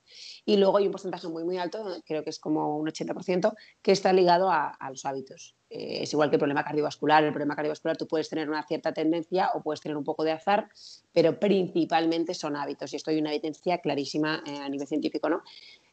[0.45, 3.91] Y luego hay un porcentaje muy, muy alto, creo que es como un 80%, que
[3.91, 5.55] está ligado a, los hábitos.
[5.71, 7.23] Eh, es igual que el problema cardiovascular.
[7.23, 10.33] El problema cardiovascular tú puedes tener una cierta tendencia o puedes tener un poco de
[10.33, 10.69] azar,
[11.13, 12.93] pero principalmente son hábitos.
[12.93, 15.41] Y esto hay una evidencia clarísima eh, a nivel científico, ¿no?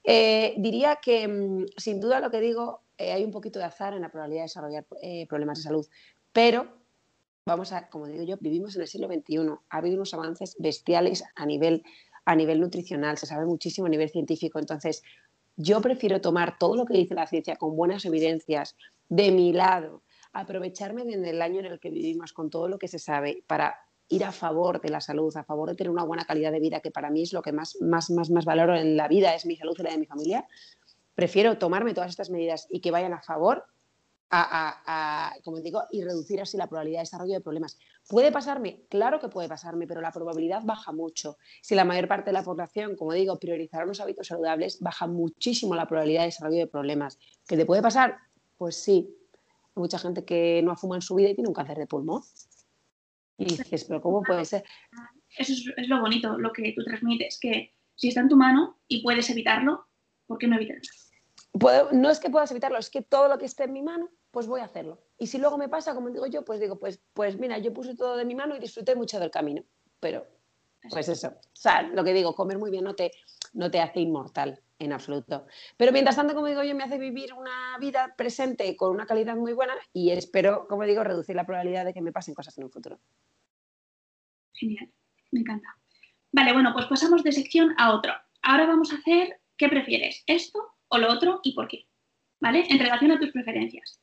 [0.05, 4.03] Eh, diría que, mm, sin duda, lo que digo, hay un poquito de azar en
[4.03, 4.87] la probabilidad de desarrollar
[5.31, 5.87] problemas de salud,
[6.31, 6.77] pero
[7.49, 9.39] vamos a, como digo yo, vivimos en el siglo XXI,
[9.71, 11.83] ha habido unos avances bestiales a nivel,
[12.25, 15.03] a nivel nutricional, se sabe muchísimo a nivel científico, entonces
[15.57, 18.77] yo prefiero tomar todo lo que dice la ciencia con buenas evidencias
[19.09, 22.99] de mi lado, aprovecharme del año en el que vivimos con todo lo que se
[22.99, 23.77] sabe para
[24.09, 26.81] ir a favor de la salud, a favor de tener una buena calidad de vida,
[26.81, 29.47] que para mí es lo que más, más, más, más valoro en la vida, es
[29.47, 30.47] mi salud y la de mi familia.
[31.15, 33.65] Prefiero tomarme todas estas medidas y que vayan a favor
[34.31, 37.79] a, como digo, y reducir así la probabilidad de desarrollo de problemas.
[38.09, 38.85] ¿Puede pasarme?
[38.89, 41.37] Claro que puede pasarme, pero la probabilidad baja mucho.
[41.63, 45.75] Si la mayor parte de la población, como digo, priorizara los hábitos saludables, baja muchísimo
[45.75, 47.19] la probabilidad de desarrollo de problemas.
[47.47, 48.19] ¿Que te puede pasar?
[48.57, 49.15] Pues sí.
[49.77, 51.87] Hay mucha gente que no ha fumado en su vida y tiene un cáncer de
[51.87, 52.23] pulmón.
[53.39, 54.65] Y dices, pero ¿cómo puede ser?
[55.37, 59.03] Eso es, lo bonito, lo que tú transmites, que si está en tu mano y
[59.03, 59.87] puedes evitarlo,
[60.27, 60.83] ¿por qué no evitarlo?
[61.93, 64.47] no es que puedas evitarlo, es que todo lo que esté en mi mano, pues
[64.47, 65.03] voy a hacerlo.
[65.19, 67.97] Y si luego me pasa, como digo yo, pues digo, pues, pues mira, yo puse
[67.97, 69.65] todo de mi mano y disfruté mucho del camino.
[70.01, 70.27] Pero,
[70.91, 71.29] pues eso.
[71.29, 73.11] O sea, lo que digo, comer muy bien no te,
[73.53, 75.47] no te hace inmortal en absoluto.
[75.77, 79.37] Pero mientras tanto, como digo yo, me hace vivir una vida presente con una calidad
[79.37, 82.65] muy buena y espero, como digo, reducir la probabilidad de que me pasen cosas en
[82.65, 83.01] un futuro.
[84.55, 84.91] Genial,
[85.33, 85.69] me encanta.
[86.33, 88.13] Vale, bueno, pues pasamos de sección a otro.
[88.43, 90.23] Ahora vamos a hacer, ¿qué prefieres?
[90.27, 91.89] ¿Esto o lo otro y por qué,
[92.41, 92.65] ¿vale?
[92.69, 94.01] En relación a tus preferencias.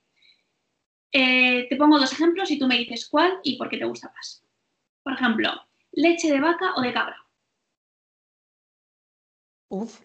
[1.11, 4.11] Eh, te pongo dos ejemplos y tú me dices cuál y por qué te gusta
[4.15, 4.45] más.
[5.03, 5.51] Por ejemplo,
[5.91, 7.25] leche de vaca o de cabra.
[9.69, 10.01] Uf,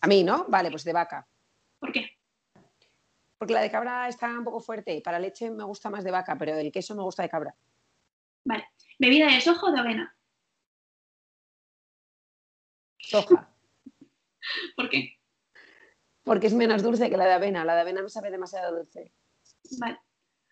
[0.00, 0.46] a mí, ¿no?
[0.48, 1.26] Vale, pues de vaca.
[1.78, 2.18] ¿Por qué?
[3.38, 6.10] Porque la de cabra está un poco fuerte y para leche me gusta más de
[6.10, 7.54] vaca, pero el queso me gusta de cabra.
[8.44, 8.68] Vale.
[8.98, 10.16] ¿Bebida de soja o de avena?
[12.98, 13.54] Soja.
[14.76, 15.18] ¿Por qué?
[16.24, 17.64] Porque es menos dulce que la de avena.
[17.64, 19.12] La de avena no sabe demasiado dulce.
[19.78, 19.98] Vale.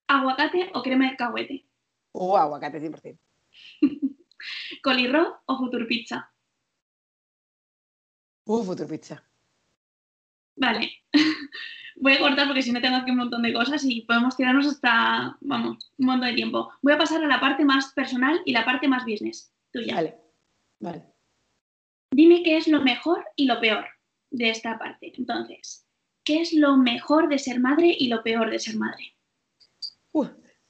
[0.09, 1.67] ¿Aguacate o crema de cahuete?
[2.13, 3.19] O aguacate 100%.
[4.83, 6.31] ¿Colirro o Futur Pizza?
[8.45, 9.23] Uh, Futur Pizza.
[10.57, 10.91] Vale.
[11.97, 14.67] Voy a cortar porque si no tengo aquí un montón de cosas y podemos tirarnos
[14.67, 16.71] hasta, vamos, un montón de tiempo.
[16.83, 19.53] Voy a pasar a la parte más personal y la parte más business.
[19.73, 19.95] Tuya.
[19.95, 20.17] Vale.
[20.79, 21.05] Vale.
[22.11, 23.87] Dime qué es lo mejor y lo peor
[24.31, 25.13] de esta parte.
[25.17, 25.86] Entonces,
[26.27, 29.15] ¿qué es lo mejor de ser madre y lo peor de ser madre?
[30.13, 30.27] Uh,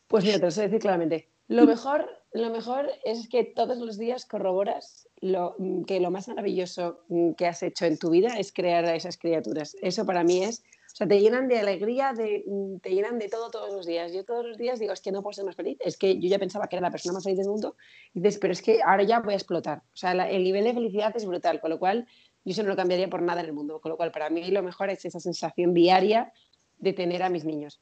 [0.07, 1.31] pues mira, te lo sé decir claramente.
[1.49, 6.29] Lo mejor, lo mejor es que todos los días corroboras lo, mm, que lo más
[6.29, 9.77] maravilloso mm, que has hecho en tu vida es crear a esas criaturas.
[9.81, 13.29] Eso para mí es, o sea, te llenan de alegría, de, mm, te llenan de
[13.29, 14.13] todo todos los días.
[14.13, 16.29] Yo todos los días digo, es que no puedo ser más feliz, es que yo
[16.29, 17.77] ya pensaba que era la persona más feliz del mundo,
[18.13, 19.79] y dices, pero es que ahora ya voy a explotar.
[19.95, 22.07] O sea, el nivel de felicidad es brutal, con lo cual
[22.47, 23.81] yo eso no lo cambiaría por nada en el mundo.
[23.81, 26.33] Con lo cual, para mí lo mejor es esa sensación diaria
[26.79, 27.81] de tener a mis niños.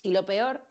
[0.00, 0.64] Y lo peor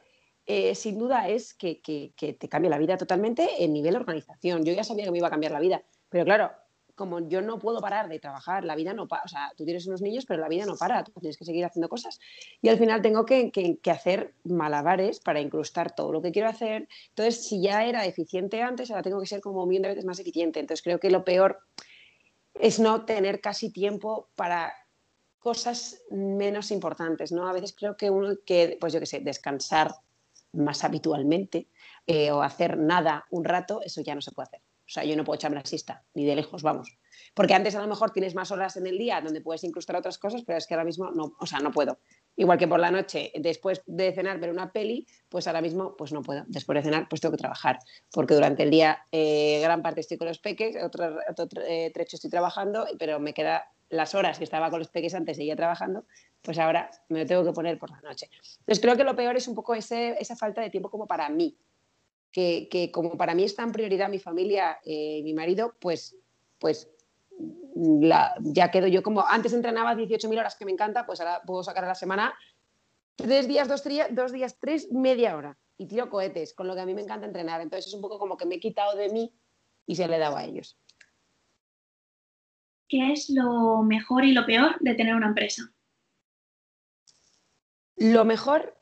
[0.45, 1.81] eh, sin duda es que,
[2.15, 4.63] te cambia la vida totalmente en nivel organización.
[4.63, 6.51] Yo ya sabía que me iba a cambiar la vida, pero claro,
[6.95, 9.85] como yo no puedo parar de trabajar, la vida no para, o sea, tú tienes
[9.85, 12.21] unos niños, pero la vida no para, tú tienes que seguir haciendo cosas.
[12.61, 13.51] Y al final tengo que,
[13.91, 16.87] hacer malabares para incrustar todo lo que quiero hacer.
[17.09, 20.05] Entonces, si ya era eficiente antes, ahora tengo que ser como un millón de veces
[20.05, 20.61] más eficiente.
[20.61, 21.59] Entonces, creo que lo peor
[22.59, 24.73] es no tener casi tiempo para
[25.39, 27.47] cosas menos importantes, ¿no?
[27.47, 29.93] A veces creo que uno que, pues yo qué sé, descansar
[30.53, 31.67] más habitualmente
[32.07, 34.61] eh, o hacer nada un rato, eso ya no se puede hacer.
[34.87, 36.97] O sea, yo no puedo echarme la ni de lejos, vamos.
[37.33, 40.17] Porque antes a lo mejor tienes más horas en el día donde puedes incrustar otras
[40.17, 41.99] cosas, pero es que ahora mismo no, o sea, no puedo.
[42.37, 46.11] Igual que por la noche, después de cenar, ver una peli, pues ahora mismo pues
[46.11, 46.43] no puedo.
[46.47, 47.79] Después de cenar, pues tengo que trabajar.
[48.11, 52.17] Porque durante el día eh, gran parte estoy con los peques, otro, otro eh, trecho
[52.17, 56.05] estoy trabajando, pero me queda las horas que estaba con los peques antes seguía trabajando,
[56.41, 58.29] pues ahora me lo tengo que poner por la noche.
[58.59, 61.57] Entonces creo que lo peor es un poco esa falta de tiempo como para mí,
[62.31, 66.17] que, como para mí está en prioridad mi familia eh, mi marido, pues,
[66.59, 66.89] pues
[67.75, 71.61] la, ya quedo yo como, antes entrenaba 18.000 horas, que me encanta, pues ahora puedo
[71.61, 72.33] sacar a la semana
[73.15, 76.85] tres días, dos, dos días, tres, media hora y tiro cohetes, con lo que a
[76.85, 77.61] mí me encanta entrenar.
[77.61, 79.33] Entonces es un poco como que me he quitado de mí
[79.85, 80.79] y se le he dado a ellos.
[82.87, 85.63] ¿Qué es lo mejor y lo peor de tener una empresa?
[87.97, 88.77] Lo mejor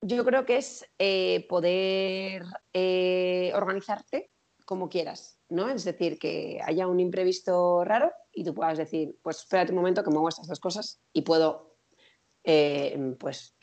[0.00, 4.30] yo creo que es eh, poder eh, organizarte
[4.64, 5.68] como quieras, ¿no?
[5.68, 10.02] Es decir, que haya un imprevisto raro y tú puedas decir, pues espérate un momento
[10.02, 11.76] que muevo estas dos cosas y puedo
[12.44, 13.54] eh, pues,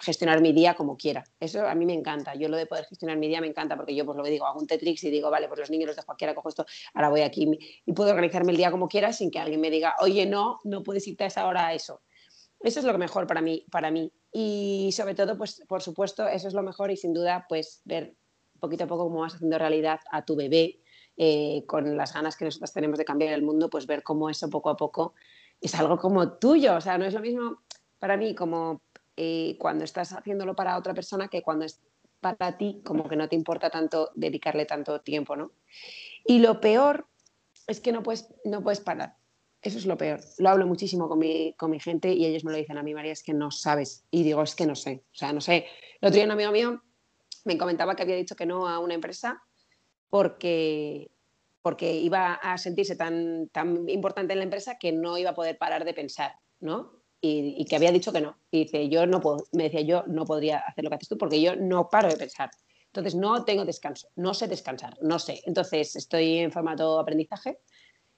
[0.00, 1.24] gestionar mi día como quiera.
[1.38, 2.34] Eso a mí me encanta.
[2.34, 4.46] Yo lo de poder gestionar mi día me encanta porque yo pues lo que digo,
[4.46, 6.66] hago un Tetrix y digo, vale, pues los niños los dejo aquí, ahora cojo esto,
[6.94, 7.46] ahora voy aquí
[7.84, 10.82] y puedo organizarme el día como quiera sin que alguien me diga, oye, no, no
[10.82, 12.00] puedes irte a esa hora a eso.
[12.60, 14.12] Eso es lo mejor para mí, para mí.
[14.32, 18.16] Y sobre todo, pues por supuesto, eso es lo mejor y sin duda, pues ver
[18.58, 20.80] poquito a poco cómo vas haciendo realidad a tu bebé
[21.16, 24.48] eh, con las ganas que nosotros tenemos de cambiar el mundo, pues ver cómo eso
[24.48, 25.14] poco a poco
[25.60, 26.76] es algo como tuyo.
[26.76, 27.62] O sea, no es lo mismo
[27.98, 28.82] para mí como
[29.16, 31.80] eh, cuando estás haciéndolo para otra persona que cuando es
[32.20, 35.52] para ti, como que no te importa tanto dedicarle tanto tiempo, ¿no?
[36.24, 37.06] Y lo peor
[37.66, 39.16] es que no puedes, no puedes parar.
[39.60, 40.20] Eso es lo peor.
[40.38, 42.94] Lo hablo muchísimo con mi, con mi gente y ellos me lo dicen a mí,
[42.94, 44.04] María, es que no sabes.
[44.10, 45.02] Y digo, es que no sé.
[45.12, 45.66] O sea, no sé.
[46.00, 46.82] El otro día un amigo mío
[47.44, 49.42] me comentaba que había dicho que no a una empresa
[50.08, 51.10] porque,
[51.62, 55.58] porque iba a sentirse tan, tan importante en la empresa que no iba a poder
[55.58, 57.02] parar de pensar, ¿no?
[57.20, 58.38] Y, y, que había dicho que no.
[58.50, 61.18] Y dice, yo no puedo, me decía, yo no podría hacer lo que haces tú
[61.18, 62.50] porque yo no paro de pensar.
[62.86, 65.42] Entonces, no tengo descanso, no sé descansar, no sé.
[65.44, 67.58] Entonces, estoy en formato aprendizaje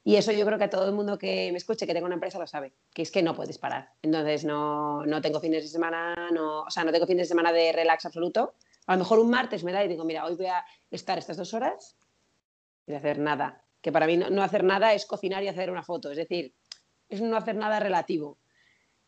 [0.02, 2.14] y eso yo creo que a todo el mundo que me escuche, que tenga una
[2.14, 3.90] empresa, lo sabe, que es que no puedes parar.
[4.02, 7.52] Entonces no, no tengo fines de semana, no, o sea, no tengo fines de semana
[7.52, 8.54] de relax absoluto.
[8.86, 11.36] A lo mejor un martes me da y digo, mira, hoy voy a estar estas
[11.36, 11.96] dos horas
[12.86, 13.64] y hacer nada.
[13.80, 16.10] Que para mí no, hacer nada es cocinar y hacer una foto.
[16.10, 16.54] Es decir,
[17.08, 18.38] es no hacer nada relativo.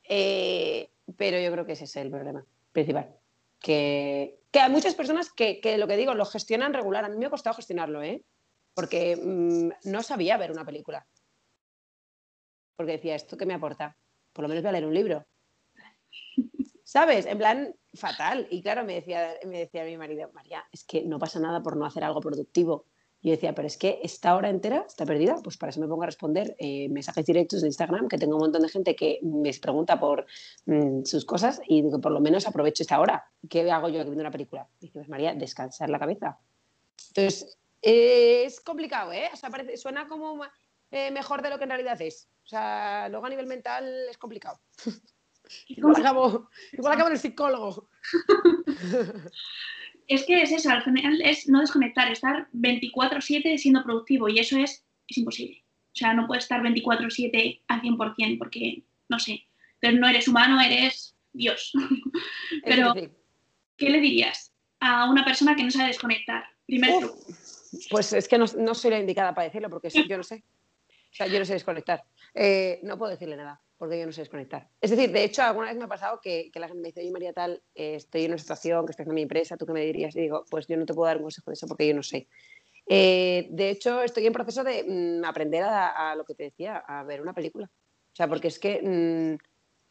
[0.05, 3.15] Eh, pero yo creo que ese es el problema principal.
[3.59, 7.05] Que, que hay muchas personas que, que, lo que digo, lo gestionan regular.
[7.05, 8.25] A mí me ha costado gestionarlo, ¿eh?
[8.75, 11.07] porque mm, no sabía ver una película.
[12.77, 13.97] Porque decía, ¿esto qué me aporta?
[14.33, 15.27] Por lo menos voy a leer un libro.
[16.93, 17.25] ¿Sabes?
[17.25, 18.47] En plan, fatal.
[18.51, 21.75] Y claro, me decía, me decía mi marido, María, es que no pasa nada por
[21.75, 22.85] no hacer algo productivo.
[23.23, 26.03] Yo decía, pero es que esta hora entera está perdida, pues para eso me pongo
[26.03, 29.55] a responder eh, mensajes directos de Instagram, que tengo un montón de gente que me
[29.55, 30.27] pregunta por
[30.67, 33.25] mm, sus cosas y digo, por lo menos aprovecho esta hora.
[33.49, 34.69] ¿Qué hago yo viendo una película?
[34.79, 36.41] Y dice, pues María, descansar la cabeza.
[37.09, 39.31] Entonces, es complicado, ¿eh?
[39.33, 40.45] O sea, parece, suena como
[40.91, 42.29] eh, mejor de lo que en realidad es.
[42.45, 44.61] O sea, luego a nivel mental es complicado.
[45.69, 47.89] igual, acabo, igual acabo en el psicólogo.
[50.07, 54.59] es que es eso, al final es no desconectar, estar 24/7 siendo productivo y eso
[54.59, 55.63] es, es imposible.
[55.93, 59.47] O sea, no puedes estar 24/7 al 100% porque, no sé,
[59.81, 61.73] pero no eres humano, eres Dios.
[62.65, 62.95] pero,
[63.77, 66.45] ¿qué le dirías a una persona que no sabe desconectar?
[66.67, 67.15] Primero.
[67.91, 70.45] Pues es que no, no, soy la indicada para decirlo porque yo no sé.
[70.89, 72.05] O sea, yo no sé desconectar.
[72.35, 74.69] Eh, no puedo decirle nada porque yo no sé desconectar.
[74.81, 77.11] Es decir, de hecho, alguna vez me ha pasado que, la gente me dice, oye
[77.11, 80.15] María tal, estoy en una situación que estoy haciendo mi empresa, ¿tú qué me dirías?
[80.15, 82.05] Y digo, pues yo no te puedo dar un consejo de eso porque yo no
[82.05, 82.29] sé.
[82.87, 87.03] Eh, de hecho, estoy en proceso de mm, aprender a, lo que te decía, a
[87.03, 87.67] ver una película.
[87.67, 89.43] O sea, porque es que, mm,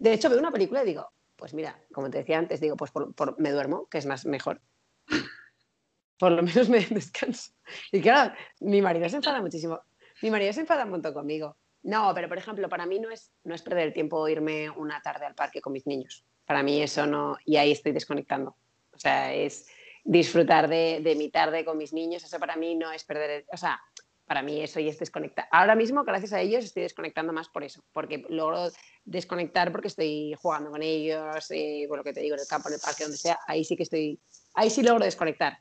[0.01, 2.91] de hecho, veo una película y digo, pues mira, como te decía antes, digo, pues
[2.91, 4.61] por, me duermo, que es más mejor.
[6.17, 7.51] por lo menos me descanso.
[7.91, 9.81] Y claro, mi marido se enfada muchísimo.
[10.21, 11.57] Mi marido se enfada un montón conmigo.
[11.83, 15.01] No, pero por ejemplo, para mí no es, no es perder el tiempo irme una
[15.01, 16.25] tarde al parque con mis niños.
[16.45, 18.55] Para mí eso no, y ahí estoy desconectando.
[18.93, 19.67] O sea, es
[20.03, 23.45] disfrutar de, de mi tarde con mis niños, eso para mí no es perder, el,
[23.51, 23.79] o sea,
[24.25, 25.47] para mí eso y es desconectar.
[25.51, 28.69] Ahora mismo, gracias a ellos, estoy desconectando más por eso, porque logro
[29.03, 32.69] desconectar porque estoy jugando con ellos, eh, por lo que te digo, en el campo,
[32.69, 34.19] en el parque, donde sea, ahí sí que estoy,
[34.53, 35.57] ahí sí logro desconectar.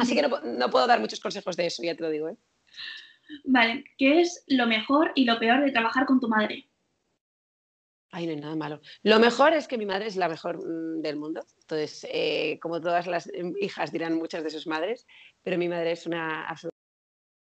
[0.00, 2.36] Así que no, no puedo dar muchos consejos de eso, ya te lo digo, ¿eh?
[3.44, 6.68] Vale, ¿qué es lo mejor y lo peor de trabajar con tu madre?
[8.10, 8.80] Ay, no hay nada malo.
[9.02, 11.42] Lo mejor es que mi madre es la mejor mm, del mundo.
[11.60, 15.06] Entonces, eh, como todas las hijas dirán muchas de sus madres,
[15.42, 16.76] pero mi madre es una absoluta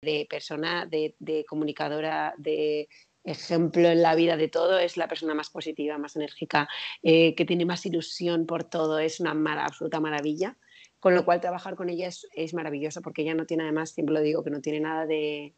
[0.04, 2.90] de persona, de, comunicadora, de
[3.24, 4.78] ejemplo en la vida de todo.
[4.78, 6.70] Es la persona más positiva, más enérgica,
[7.02, 9.00] eh, que tiene más ilusión por todo.
[9.00, 9.32] Es una
[9.64, 10.58] absoluta maravilla.
[11.00, 14.14] Con lo cual, trabajar con ella es, es maravilloso porque ella no tiene, además, siempre
[14.14, 15.56] lo digo, que no tiene nada de,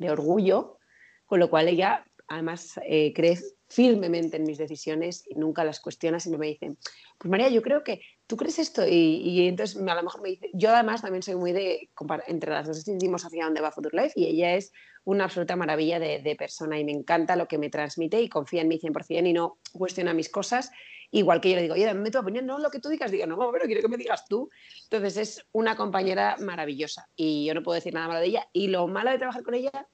[0.00, 0.78] de orgullo,
[1.26, 3.38] con lo cual ella además eh, cree
[3.68, 6.76] firmemente en mis decisiones y nunca las cuestiona, siempre me dice,
[7.18, 10.48] pues María, yo creo que tú crees esto y, entonces a lo mejor me dice,
[10.52, 11.90] yo además también soy muy de,
[12.26, 14.72] entre las dos decidimos hacia dónde va Future Life y ella es
[15.04, 18.68] una absoluta maravilla de, persona y me encanta lo que me transmite y confía en
[18.68, 20.70] mí 100% y no cuestiona mis cosas.
[21.12, 23.26] Igual que yo le digo, oye, dame tu opinión, no lo que tú digas, digo,
[23.26, 24.48] no, pero quiero que me digas tú.
[24.84, 28.48] Entonces es una compañera maravillosa y yo no puedo decir nada malo de ella.
[28.52, 29.88] Y lo malo de trabajar con ella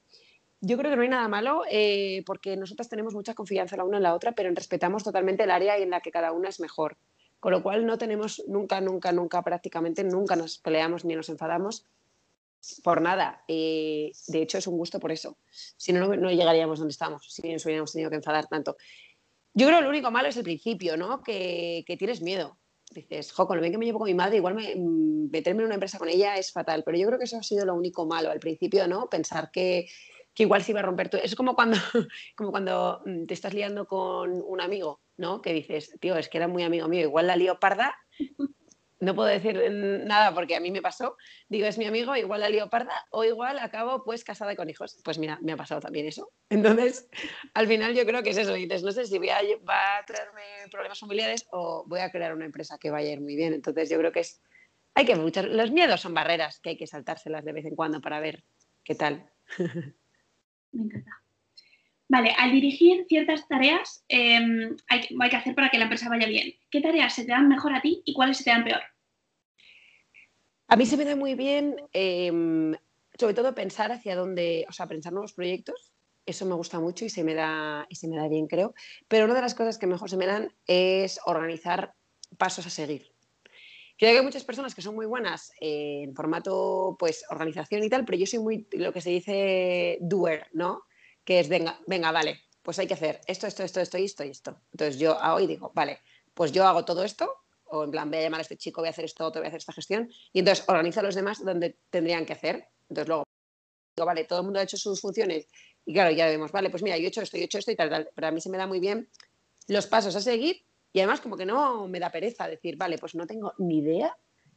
[0.61, 3.99] yo creo que no hay nada malo eh, porque nosotras tenemos mucha confianza la una
[3.99, 6.97] en la otra, pero respetamos totalmente el área en la que cada una es mejor.
[7.41, 11.87] Con lo cual no tenemos nunca, nunca, nunca, prácticamente nunca nos peleamos ni nos enfadamos
[12.83, 13.45] por nada.
[13.47, 15.37] Eh, de hecho, es un gusto por eso.
[15.51, 18.77] Si no, no llegaríamos donde estamos, si nos hubiéramos tenido que enfadar tanto.
[19.57, 21.23] Yo creo que lo único malo es el principio, ¿no?
[21.23, 22.59] Que, que tienes miedo.
[22.91, 25.63] Dices, jo, con lo bien que me llevo con mi madre, igual me, mm, meterme
[25.63, 26.83] en una empresa con ella es fatal.
[26.85, 29.09] Pero yo creo que eso ha sido lo único malo al principio, ¿no?
[29.09, 29.87] Pensar que,
[30.35, 31.23] que igual se iba a romper todo.
[31.23, 31.79] Es como cuando,
[32.37, 35.41] como cuando mm, te estás liando con un amigo, ¿no?
[35.41, 37.97] Que dices, tío, es que era muy amigo mío, igual la lío parda.
[38.99, 41.17] No puedo decir nada porque a mí me pasó.
[41.49, 44.99] Digo, es mi amigo, igual la lío parda o igual acabo pues casada con hijos.
[45.05, 46.33] Pues mira, me ha pasado también eso.
[46.49, 47.09] Entonces,
[47.53, 48.55] al final yo creo que es eso.
[48.55, 52.35] dices, no sé si voy a, va a traerme problemas familiares o voy a crear
[52.35, 53.53] una empresa que vaya a ir muy bien.
[53.53, 54.41] Entonces yo creo que es,
[54.95, 55.45] hay que luchar.
[55.45, 58.45] Los miedos son barreras que hay que saltárselas de vez en cuando para ver
[58.83, 59.31] qué tal.
[60.73, 61.26] Me encanta.
[62.09, 66.55] Vale, al dirigir ciertas tareas em, hay, que hacer para que la empresa vaya bien.
[66.71, 68.81] ¿Qué tareas se te dan mejor a ti y cuáles se te dan peor?
[70.69, 72.75] A mí se me da muy bien, em,
[73.19, 75.93] sobre todo pensar hacia dónde, o sea, pensar nuevos proyectos.
[76.25, 78.75] Eso me gusta mucho y se me da, y se me da bien, creo.
[79.09, 81.95] Pero una de las cosas que mejor se me dan es organizar
[82.39, 83.13] pasos a seguir.
[83.99, 88.05] Creo que hay muchas personas que son muy buenas en formato, pues, organización y tal,
[88.05, 90.83] pero yo soy muy lo que se dice doer, ¿no?
[91.27, 94.25] Que es, venga, venga, vale, pues hay que hacer esto, esto, esto, esto y esto
[94.25, 94.61] y esto.
[94.73, 96.01] Entonces yo hago y digo, vale,
[96.33, 97.31] pues yo hago todo esto,
[97.65, 99.47] o en plan, voy a llamar a este chico, voy a hacer esto, otro, voy
[99.47, 102.69] a hacer esta gestión, y entonces organizo a los demás donde tendrían que hacer.
[102.89, 103.25] Entonces luego
[103.97, 105.49] digo, vale, todo el mundo ha hecho sus funciones,
[105.85, 107.71] y claro, ya vemos, vale, pues mira, yo he hecho esto, yo he hecho esto
[107.71, 108.11] y tal, tal.
[108.15, 109.09] Pero a mí se me da muy bien
[109.69, 113.15] los pasos a seguir y además como que no me da pereza decir, vale, pues
[113.15, 114.17] no tengo ni idea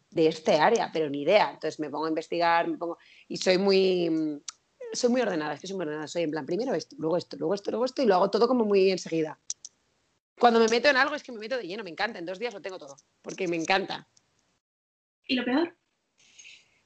[0.10, 1.52] de este área, pero ni idea.
[1.52, 2.98] Entonces me pongo a investigar, me pongo...
[3.28, 4.42] Y soy muy,
[4.94, 6.08] soy muy ordenada, es que soy muy ordenada.
[6.08, 8.48] Soy en plan, primero esto, luego esto, luego esto, luego esto, y lo hago todo
[8.48, 9.40] como muy enseguida.
[10.40, 12.20] Cuando me meto en algo es que me meto de lleno, me encanta.
[12.20, 14.08] En dos días lo tengo todo, porque me encanta.
[15.28, 15.76] ¿Y lo peor?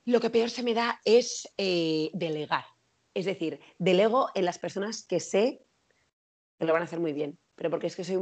[0.06, 2.66] Lo que peor se me da es eh, delegar.
[3.14, 5.62] Es decir, delego en las personas que sé
[6.60, 8.18] que lo van a hacer muy bien, pero porque es que soy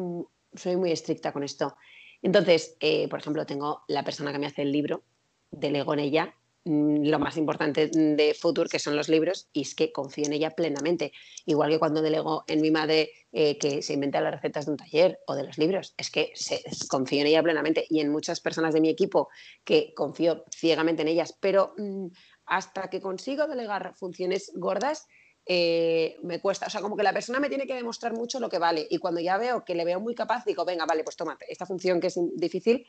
[0.53, 1.75] soy muy estricta con esto.
[2.21, 5.03] Entonces, eh, por ejemplo, tengo la persona que me hace el libro,
[5.49, 9.91] delego en ella lo más importante de Future, que son los libros, y es que
[9.91, 11.12] confío en ella plenamente.
[11.45, 14.78] Igual que cuando delego en mi madre eh, que se inventa las recetas de un
[14.78, 18.41] taller o de los libros, es que se, confío en ella plenamente y en muchas
[18.41, 19.30] personas de mi equipo
[19.64, 22.07] que confío ciegamente en ellas, pero mm,
[22.45, 25.07] hasta que consigo delegar funciones gordas,
[25.47, 28.49] eh, me cuesta, o sea, como que la persona me tiene que demostrar mucho lo
[28.49, 31.16] que vale y cuando ya veo que le veo muy capaz, digo, venga, vale, pues
[31.16, 32.86] toma, esta función que es difícil.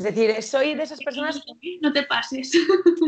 [0.00, 1.44] Es decir, soy de esas personas...
[1.82, 2.52] No te pases.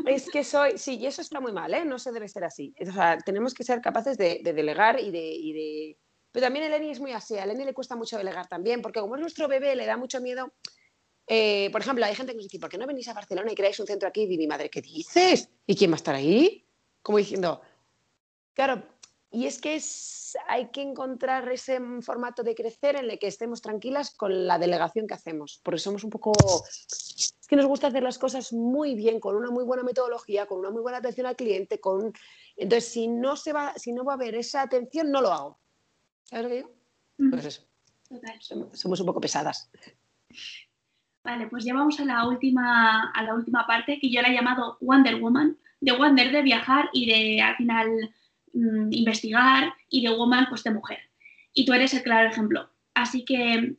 [0.07, 1.87] Es que soy, sí, y eso está muy mal, ¿eh?
[1.87, 2.75] No se debe ser así.
[2.87, 5.97] O sea, tenemos que ser capaces de, delegar y de,
[6.31, 9.15] Pero también Eleni es muy así, a Eleni le cuesta mucho delegar también, porque como
[9.15, 10.53] es nuestro bebé, le da mucho miedo...
[11.27, 13.55] Eh, por ejemplo, hay gente que nos dice, ¿por qué no venís a Barcelona y
[13.55, 14.25] creáis un centro aquí?
[14.29, 15.49] Y mi madre, ¿qué dices?
[15.67, 16.67] ¿Y quién va a estar ahí?
[17.01, 17.63] Como diciendo,
[18.55, 18.83] Claro,
[19.33, 19.81] y es que
[20.49, 25.07] hay que encontrar ese formato de crecer en el que estemos tranquilas con la delegación
[25.07, 26.33] que hacemos, porque somos un poco...
[26.39, 30.59] Es que nos gusta hacer las cosas muy bien, con una muy buena metodología, con
[30.59, 32.13] una muy buena atención al cliente, con...
[32.57, 35.61] Entonces, si no, se va, si no va a haber esa atención, no lo hago.
[36.25, 36.71] ¿Sabes lo que digo?
[37.31, 37.63] Pues eso.
[38.73, 39.71] Somos, un poco pesadas.
[41.25, 44.35] Vale, pues ya vamos a la última, a la última parte que yo la he
[44.35, 48.15] llamado Wonder Woman, de Wonder de viajar y de al final
[48.53, 50.99] Mm, investigar y de woman, pues de mujer.
[51.55, 52.71] Y tú eres el claro ejemplo.
[52.95, 53.77] Así que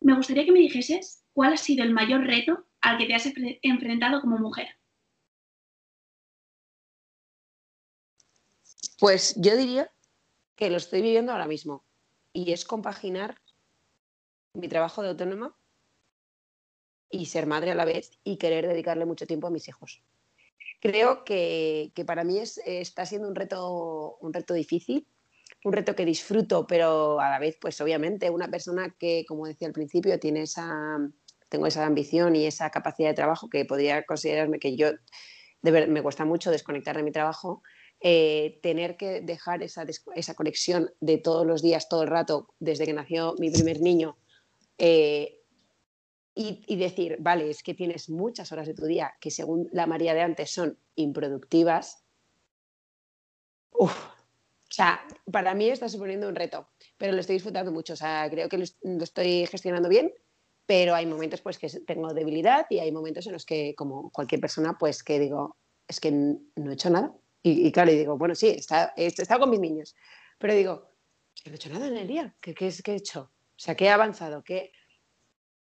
[0.00, 3.28] me gustaría que me dijeses cuál ha sido el mayor reto al que te has
[3.62, 4.68] enfrentado como mujer.
[8.98, 9.90] Pues yo diría
[10.56, 11.84] que lo estoy viviendo ahora mismo
[12.34, 13.40] y es compaginar
[14.52, 15.56] mi trabajo de autónoma
[17.10, 20.02] y ser madre a la vez y querer dedicarle mucho tiempo a mis hijos
[20.80, 25.06] creo que, para mí es, está siendo un reto, un reto difícil,
[25.64, 29.68] un reto que disfruto, pero a la vez, pues obviamente, una persona que, como decía
[29.68, 30.98] al principio, tiene esa,
[31.48, 34.92] tengo esa ambición y esa capacidad de trabajo que podría considerarme que yo,
[35.62, 37.62] de me cuesta mucho desconectar de mi trabajo,
[38.00, 42.86] eh, tener que dejar esa, esa, conexión de todos los días, todo el rato, desde
[42.86, 44.16] que nació mi primer niño,
[44.78, 45.39] eh,
[46.34, 50.14] y, decir, vale, es que tienes muchas horas de tu día que según la María
[50.14, 52.04] de antes son improductivas.
[53.72, 53.92] Uf,
[54.70, 57.94] o sea, para mí está suponiendo un reto, pero lo estoy disfrutando mucho.
[57.94, 58.64] O sea, creo que lo,
[59.02, 60.12] estoy gestionando bien,
[60.66, 64.40] pero hay momentos pues que tengo debilidad y hay momentos en los que, como cualquier
[64.40, 65.56] persona, pues que digo,
[65.88, 67.12] es que no he hecho nada.
[67.42, 68.60] Y, claro, y digo, bueno, sí,
[68.96, 69.96] he estado con mis niños,
[70.38, 70.86] pero digo,
[71.46, 72.34] no he hecho nada en el día.
[72.40, 73.32] ¿Qué, qué, qué he hecho?
[73.32, 74.44] O sea, ¿qué he avanzado?
[74.44, 74.72] ¿Qué,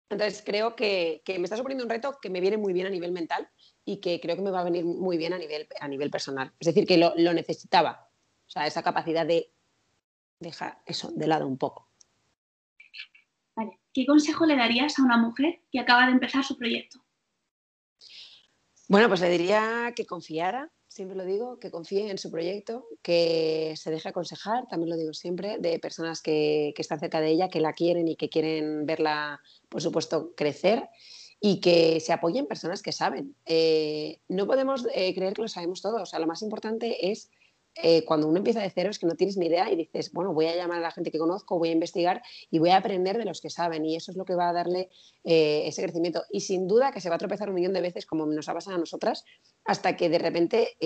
[0.10, 3.12] entonces creo que, me está suponiendo un reto que me viene muy bien a nivel
[3.12, 3.50] mental
[3.84, 6.54] y que creo que me va a venir muy bien a nivel, a nivel personal.
[6.60, 8.10] Es decir, que lo, necesitaba.
[8.46, 9.52] O sea, esa capacidad de
[10.40, 11.90] dejar eso de lado un poco.
[13.56, 13.80] Vale.
[13.94, 17.04] ¿Qué consejo le darías a una mujer que acaba de empezar su proyecto?
[18.88, 23.76] Bueno, pues le diría que confiara, siempre lo digo, que confíe en su proyecto, que
[23.78, 27.62] se deje aconsejar, también lo digo siempre, de personas que, están cerca de ella, que
[27.62, 29.40] la quieren y que quieren verla
[29.70, 30.90] por supuesto, crecer
[31.40, 33.36] y que se apoyen personas que saben.
[33.46, 36.02] Eh, no podemos eh, creer que lo sabemos todo.
[36.02, 37.30] O sea, lo más importante es
[37.84, 40.34] eh, cuando uno empieza de cero es que no tienes ni idea y dices, bueno,
[40.34, 43.18] voy a llamar a la gente que conozco, voy a investigar y voy a aprender
[43.18, 43.86] de los que saben.
[43.86, 44.90] Y eso es lo que va a darle
[45.24, 46.24] ese crecimiento.
[46.32, 48.54] Y sin duda que se va a tropezar un millón de veces, como nos ha
[48.54, 49.26] pasado a nosotras,
[49.66, 50.78] hasta que de repente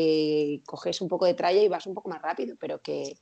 [0.65, 3.17] coges un poco de tralla y vas un poco más rápido, pero que,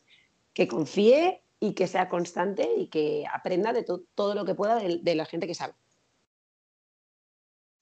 [0.54, 5.16] que confíe y que sea constante y que aprenda de todo lo que pueda de,
[5.16, 5.74] la gente que sabe.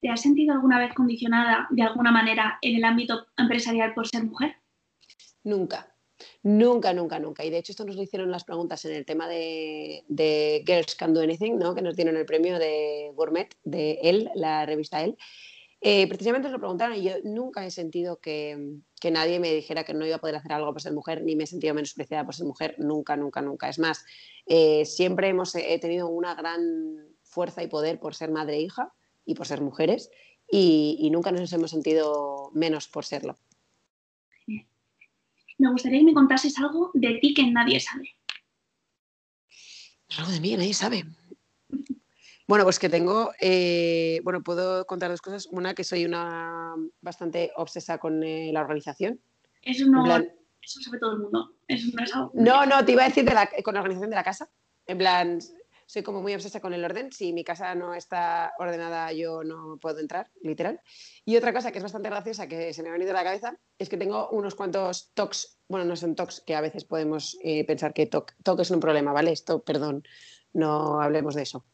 [0.02, 4.24] ¿Te has sentido alguna vez condicionada de alguna manera en el ámbito empresarial por ser
[4.24, 4.56] mujer?
[5.48, 5.96] Nunca,
[6.44, 7.46] nunca, nunca, nunca.
[7.46, 10.04] Y de hecho esto nos lo hicieron las preguntas en el tema de,
[10.66, 11.74] Girls Can Do Anything, ¿no?
[11.74, 15.18] que nos dieron el premio de Gourmet de él, la revista él.
[15.80, 18.58] Eh, precisamente nos lo preguntaron y yo nunca he sentido que,
[19.00, 21.38] que, nadie me dijera que no iba a poder hacer algo por ser mujer, ni
[21.38, 23.70] me he sentido menospreciada por ser mujer, nunca, nunca, nunca.
[23.70, 24.04] Es más,
[24.48, 26.60] eh, siempre hemos he tenido una gran
[27.22, 28.92] fuerza y poder por ser madre e hija
[29.24, 30.10] y por ser mujeres
[30.50, 33.38] y, nunca nos hemos sentido menos por serlo.
[35.58, 38.16] Me gustaría que me contases algo de ti que nadie sabe.
[40.18, 41.04] Algo de mí nadie sabe.
[42.48, 45.48] Bueno, pues que tengo, eh, bueno, puedo contar dos cosas.
[45.52, 49.20] Una, que soy una bastante obsesa con eh, la organización.
[49.62, 50.06] Eso no,
[50.62, 51.56] eso sabe todo el mundo.
[52.34, 53.26] no No, te iba a decir
[53.64, 54.50] con la organización de la casa.
[54.86, 55.40] En plan,
[55.88, 57.12] soy como muy obsesa con el orden.
[57.12, 60.80] Si mi casa no está ordenada, yo no puedo entrar, literal.
[61.26, 63.58] Y otra cosa que es bastante graciosa, que se me ha venido a la cabeza,
[63.80, 67.66] es que tengo unos cuantos tocs, bueno, no son tocs, que a veces podemos eh,
[67.66, 69.32] pensar que toc, toc es un problema, ¿vale?
[69.32, 70.04] Esto, perdón,
[70.54, 71.66] no hablemos de eso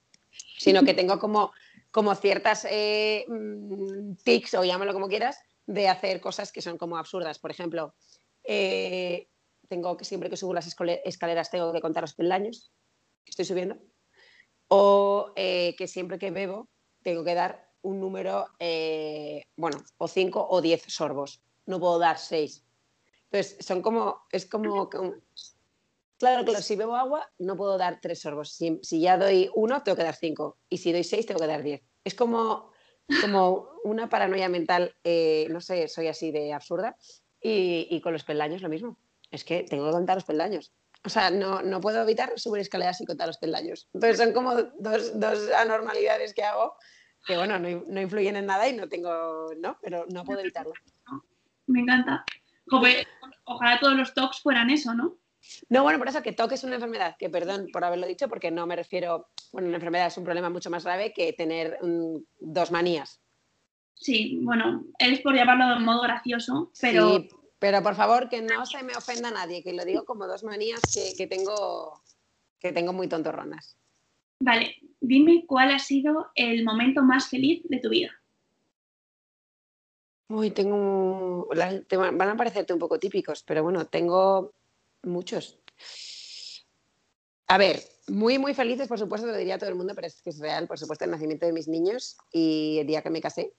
[0.58, 1.52] sino que tengo como,
[1.92, 6.98] como ciertas eh, mm, tics, o llámalo como quieras, de hacer cosas que son como
[6.98, 7.40] absurdas.
[7.40, 7.96] Por ejemplo,
[8.44, 9.30] eh,
[9.68, 12.72] tengo que siempre que subo las escaleras tengo que contar los peldaños
[13.24, 13.78] que estoy subiendo.
[14.68, 16.70] O eh, que siempre que bebo
[17.04, 21.42] tengo que dar un número, eh, bueno, o cinco o diez sorbos.
[21.66, 22.66] No puedo dar seis.
[23.26, 28.52] Entonces, son como, es como, claro, claro, si bebo agua no puedo dar tres sorbos.
[28.54, 30.58] Si, ya doy uno, tengo que dar cinco.
[30.70, 31.82] Y si doy seis, tengo que dar diez.
[32.04, 32.72] Es como,
[33.22, 36.96] como una paranoia mental, eh, no sé, soy así de absurda.
[37.42, 38.98] Y, y, con los peldaños lo mismo.
[39.30, 40.72] Es que tengo que contar los peldaños.
[41.06, 43.90] O sea, no, no puedo evitar subir escaleras y contar los peldaños.
[43.94, 46.76] Entonces son como dos, dos anormalidades que hago
[47.26, 49.78] que, bueno, no, no, influyen en nada y no tengo, ¿no?
[49.82, 50.74] Pero no puedo evitarlo.
[51.68, 52.24] Me encanta.
[53.46, 55.18] ojalá todos los TOCs fueran eso, ¿no?
[55.70, 58.52] No, bueno, por eso que TOC es una enfermedad, que perdón por haberlo dicho, porque
[58.52, 61.80] no me refiero, bueno, una enfermedad es un problema mucho más grave que tener
[62.40, 63.22] dos manías.
[63.94, 67.18] Sí, bueno, es por llamarlo de modo gracioso, pero...
[67.18, 67.30] Sí,
[67.64, 70.44] pero por favor, que no se me ofenda a nadie, que lo digo como dos
[70.44, 70.82] manías
[71.18, 72.02] que, tengo,
[72.60, 73.78] que tengo muy tontorronas.
[74.38, 78.12] Vale, dime cuál ha sido el momento más feliz de tu vida.
[80.28, 81.48] Uy, tengo.
[81.48, 84.52] van a parecerte un poco típicos, pero bueno, tengo
[85.04, 85.58] muchos.
[87.48, 90.32] A ver, muy, muy felices, por supuesto, lo diría todo el mundo, pero es que
[90.32, 93.54] es real, por supuesto, el nacimiento de mis niños y el día que me casé,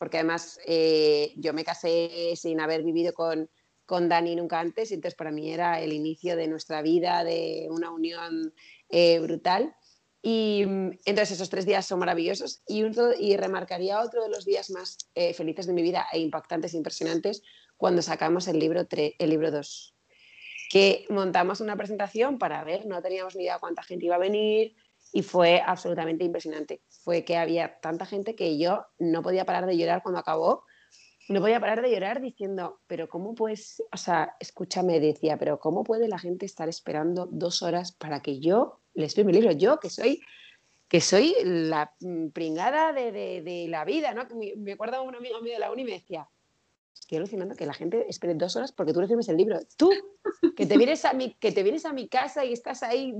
[0.00, 3.50] porque además eh, yo me casé sin haber vivido con,
[3.84, 7.68] con Dani nunca antes, y entonces para mí era el inicio de nuestra vida, de
[7.70, 8.54] una unión
[8.88, 9.76] eh, brutal.
[10.22, 12.82] Y mm, entonces esos tres días son maravillosos y,
[13.18, 16.78] y remarcaría otro de los días más eh, felices de mi vida e impactantes e
[16.78, 17.42] impresionantes
[17.76, 19.94] cuando sacamos el libro, el libro 2,
[20.70, 24.74] que montamos una presentación para ver, no teníamos ni idea cuánta gente iba a venir,
[25.12, 26.82] y fue absolutamente impresionante.
[26.88, 30.64] Fue que había tanta gente que yo no podía parar de llorar cuando acabó.
[31.28, 35.84] No podía parar de llorar diciendo, pero ¿cómo puedes, o sea, escúchame, decía, pero ¿cómo
[35.84, 39.52] puede la gente estar esperando dos horas para que yo les firme el libro?
[39.52, 40.20] Yo, que soy,
[40.88, 41.94] que soy la
[42.32, 44.26] pringada de, de, de la vida, ¿no?
[44.34, 46.28] Me, me acuerdo un amigo mío de la uni y me decía,
[46.94, 49.58] estoy alucinando que la gente espere dos horas porque tú recibes el libro.
[49.76, 49.90] Tú,
[50.56, 53.14] que te, vienes a mi, que te vienes a mi casa y estás ahí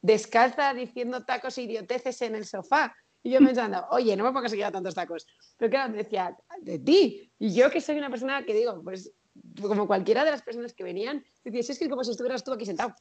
[0.00, 2.94] descalza diciendo tacos e idioteces en el sofá.
[3.22, 5.26] Y yo pensando, oye, no me pongas a tantos tacos.
[5.56, 7.32] Pero claro, me decía, de ti.
[7.38, 9.12] Y yo que soy una persona que digo, pues
[9.60, 12.66] como cualquiera de las personas que venían, decía, es que como si estuvieras tú aquí
[12.66, 12.94] sentado.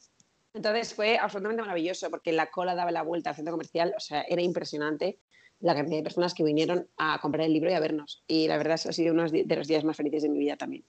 [0.54, 4.22] Entonces fue absolutamente maravilloso porque la cola daba la vuelta al centro comercial, o sea,
[4.24, 5.20] era impresionante
[5.64, 8.22] la cantidad de personas que vinieron a comprar el libro y a vernos.
[8.28, 10.58] Y la verdad, eso ha sido uno de los días más felices de mi vida
[10.58, 10.86] también.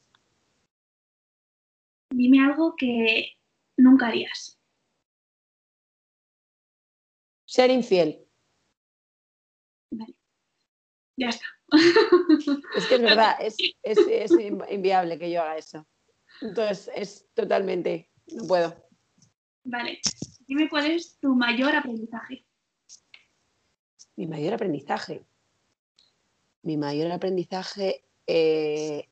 [2.10, 3.36] Dime algo que
[3.76, 4.58] nunca harías.
[7.44, 8.26] Ser infiel.
[9.92, 10.14] Vale.
[11.16, 11.46] Ya está.
[12.76, 14.32] Es que es verdad, es, es, es
[14.70, 15.86] inviable que yo haga eso.
[16.40, 18.74] Entonces, es totalmente, no puedo.
[19.62, 20.00] Vale.
[20.48, 22.44] Dime cuál es tu mayor aprendizaje.
[24.16, 25.24] Mi mayor aprendizaje.
[26.62, 29.08] Mi mayor aprendizaje, eh,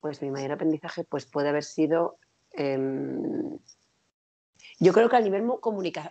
[0.00, 2.18] pues mi mayor aprendizaje pues puede haber sido,
[2.52, 3.58] em,
[4.78, 5.44] yo creo que a nivel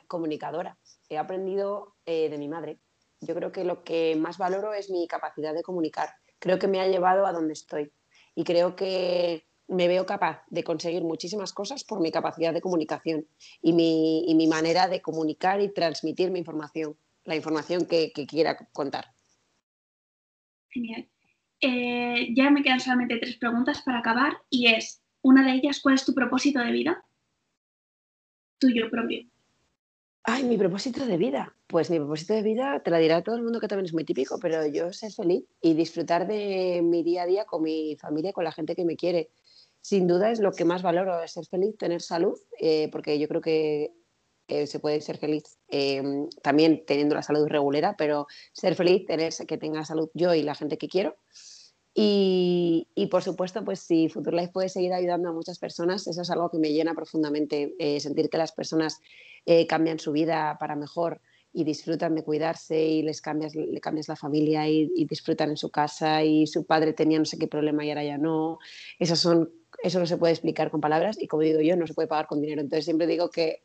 [0.07, 0.77] comunicadora.
[1.09, 2.79] He aprendido eh, de mi madre.
[3.21, 6.09] Yo creo que lo que más valoro es mi capacidad de comunicar.
[6.39, 7.91] Creo que me ha llevado a donde estoy.
[8.33, 13.27] Y creo que me veo capaz de conseguir muchísimas cosas por mi capacidad de comunicación
[13.61, 18.57] y mi, y mi manera de comunicar y transmitir mi información la información que, quiera
[18.71, 19.05] contar.
[20.69, 21.09] Genial.
[21.61, 25.95] Eh, ya me quedan solamente tres preguntas para acabar y es, una de ellas, ¿cuál
[25.95, 27.03] es tu propósito de vida?
[28.59, 29.27] Tuyo propio.
[30.23, 31.55] Ay, mi propósito de vida.
[31.67, 34.05] Pues mi propósito de vida te la dirá todo el mundo que también es muy
[34.05, 38.33] típico, pero yo ser feliz y disfrutar de mi día a día con mi familia,
[38.33, 39.29] con la gente que me quiere.
[39.81, 43.41] Sin duda es lo que más valoro, ser feliz, tener salud, eh, porque yo creo
[43.41, 43.93] que
[44.47, 49.57] se puede ser feliz em, también teniendo la salud regulera, pero ser feliz, tener que
[49.57, 51.15] tenga salud yo y la gente que quiero.
[51.97, 56.29] Y, y, por supuesto, pues si Future puede seguir ayudando a muchas personas, eso es
[56.29, 58.99] algo que me llena profundamente, eh, sentir que las personas
[59.45, 61.21] eh, cambian su vida para mejor
[61.53, 65.57] y disfrutan de cuidarse y les cambias, le cambias la familia y, y, disfrutan en
[65.57, 68.59] su casa y su padre tenía no sé qué problema y ahora ya no.
[68.99, 69.49] Esas son,
[69.81, 72.27] eso no se puede explicar con palabras y como digo yo, no se puede pagar
[72.27, 72.59] con dinero.
[72.59, 73.63] Entonces siempre digo que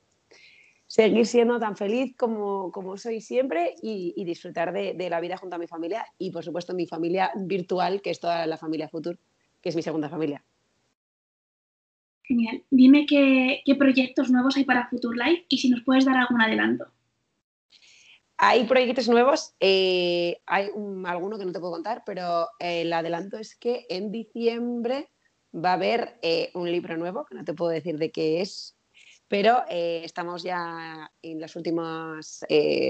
[0.90, 5.58] seguir siendo tan feliz como, como soy siempre y, disfrutar de, la vida junto a
[5.60, 9.16] mi familia y, por supuesto, mi familia virtual, que es toda la familia Futur,
[9.62, 10.44] que es mi segunda familia.
[12.24, 12.64] Genial.
[12.70, 16.86] Dime qué, proyectos nuevos hay para Future Life y si nos puedes dar algún adelanto.
[18.36, 20.70] hay proyectos nuevos, eh, hay
[21.04, 25.08] alguno que no te puedo contar, pero el adelanto es que en diciembre
[25.54, 28.76] va a haber eh, un libro nuevo, que no te puedo decir de qué es,
[29.30, 32.44] pero eh, estamos ya en, las últimas,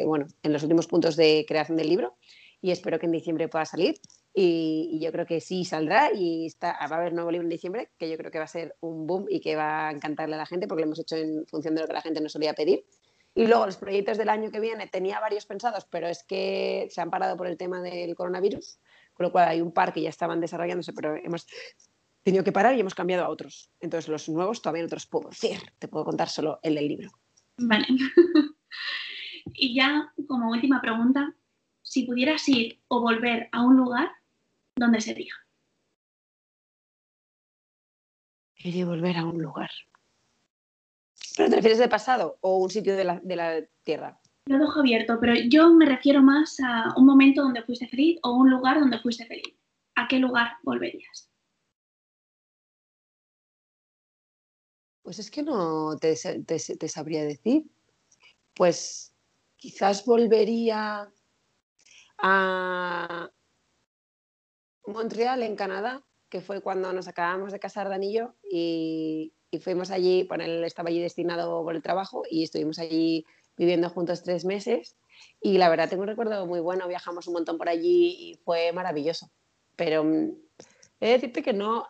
[0.07, 2.17] bueno, en los últimos puntos de creación del libro
[2.63, 4.01] y espero que en diciembre pueda salir.
[4.33, 7.91] Y, yo creo que sí saldrá y está, va a haber nuevo libro en diciembre
[7.99, 10.39] que yo creo que va a ser un boom y que va a encantarle a
[10.39, 12.55] la gente porque lo hemos hecho en función de lo que la gente nos solía
[12.55, 12.87] pedir.
[13.35, 17.01] Y luego los proyectos del año que viene tenía varios pensados, pero es que se
[17.01, 18.81] han parado por el tema del coronavirus,
[19.15, 21.47] con lo cual hay un par que ya estaban desarrollándose, pero hemos
[22.23, 23.71] tenido que parar y hemos cambiado a otros.
[23.81, 26.89] Entonces los nuevos todavía no te los puedo decir, te puedo contar solo el del
[26.89, 27.11] libro.
[27.57, 27.87] Vale.
[29.55, 31.35] y ya como última pregunta,
[31.83, 34.11] si pudieras ir o volver a un lugar,
[34.77, 35.35] ¿dónde sería?
[38.57, 39.71] Ir y volver a un lugar.
[41.37, 44.21] ¿Pero te refieres de pasado o un sitio de la, Tierra?
[44.47, 48.33] Lo dejo abierto, pero yo me refiero más a un momento donde fuiste feliz o
[48.33, 49.55] un lugar donde fuiste feliz.
[49.95, 51.30] ¿A qué lugar volverías?
[55.11, 57.65] Pues es que no te, sabría decir.
[58.55, 59.13] Pues
[59.57, 61.13] quizás volvería
[62.19, 63.29] a
[64.87, 70.27] Montreal, en Canadá, que fue cuando nos acabamos de casar Danillo y, y fuimos allí,
[70.29, 74.97] bueno, él estaba allí destinado por el trabajo y estuvimos allí viviendo juntos tres meses
[75.41, 78.71] y la verdad tengo un recuerdo muy bueno, viajamos un montón por allí y fue
[78.73, 79.29] maravilloso.
[79.75, 80.37] Pero mm,
[81.01, 81.89] he de decirte que no,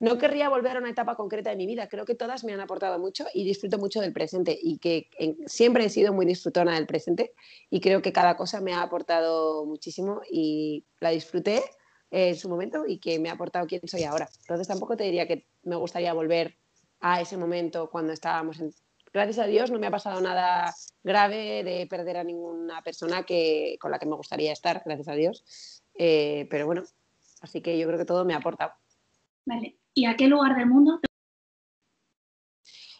[0.00, 2.60] no querría volver a una etapa concreta de mi vida, creo que todas me han
[2.60, 5.10] aportado mucho y disfruto mucho del presente y que
[5.46, 7.34] siempre he sido muy disfrutona del presente
[7.68, 11.62] y creo que cada cosa me ha aportado muchísimo y la disfruté
[12.10, 14.28] en su momento y que me ha aportado quién soy ahora.
[14.40, 16.56] Entonces tampoco te diría que me gustaría volver
[17.00, 18.72] a ese momento cuando estábamos en...
[19.12, 20.72] Gracias a Dios no me ha pasado nada
[21.02, 25.14] grave de perder a ninguna persona que, con la que me gustaría estar, gracias a
[25.14, 25.82] Dios.
[25.94, 26.84] Eh, pero bueno,
[27.42, 28.72] así que yo creo que todo me ha aportado.
[29.44, 29.79] Vale.
[29.94, 31.00] ¿Y a qué lugar del mundo?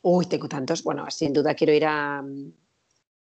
[0.02, 0.82] Uy, tengo tantos.
[0.82, 2.22] Bueno, sin duda quiero ir a,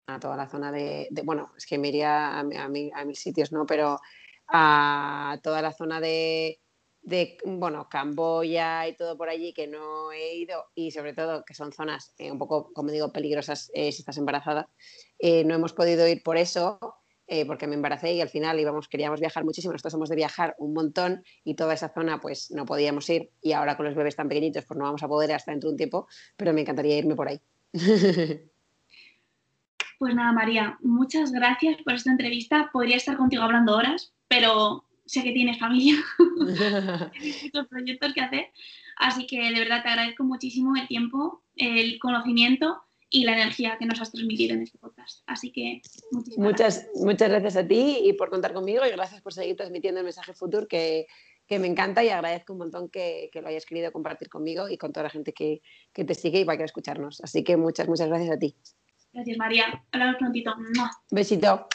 [0.07, 3.51] a toda la zona de, Bueno, es que me iría a, a, a mil sitios,
[3.51, 3.65] ¿no?
[3.65, 3.99] Pero
[4.47, 6.59] a toda la zona de
[7.01, 11.53] de, bueno, Camboya y todo por allí que no he ido y sobre todo que
[11.53, 14.69] son zonas eh, un poco, como digo, peligrosas eh, si estás embarazada.
[15.17, 16.79] Eh, no hemos podido ir por eso,
[17.45, 20.73] porque me embaracé y al final íbamos, queríamos viajar muchísimo, nosotros somos de viajar un
[20.73, 24.27] montón y toda esa zona pues no podíamos ir y ahora con los bebés tan
[24.27, 27.15] pequeñitos pues no vamos a poder hasta dentro de un tiempo, pero me encantaría irme
[27.15, 27.39] por ahí.
[29.99, 32.69] Pues nada, María, muchas gracias por esta entrevista.
[32.71, 35.95] Podría estar contigo hablando horas, pero sé que tienes familia,
[37.11, 38.47] tienes muchos proyectos que hacer,
[38.95, 43.85] así que de verdad te agradezco muchísimo el tiempo, el conocimiento y la energía que
[43.85, 45.23] nos has transmitido en este podcast.
[45.25, 45.81] Así que
[46.37, 46.89] muchas, gracias.
[46.95, 50.33] muchas gracias a ti y por contar conmigo y gracias por seguir transmitiendo el mensaje
[50.33, 51.07] futuro que,
[51.47, 54.77] que me encanta y agradezco un montón que, que, lo hayas querido compartir conmigo y
[54.77, 57.21] con toda la gente que, que te sigue y va a querer escucharnos.
[57.21, 58.55] Así que muchas, muchas gracias a ti.
[59.11, 59.83] Gracias, María.
[59.91, 60.55] Hablamos prontito.
[61.09, 61.67] Besito.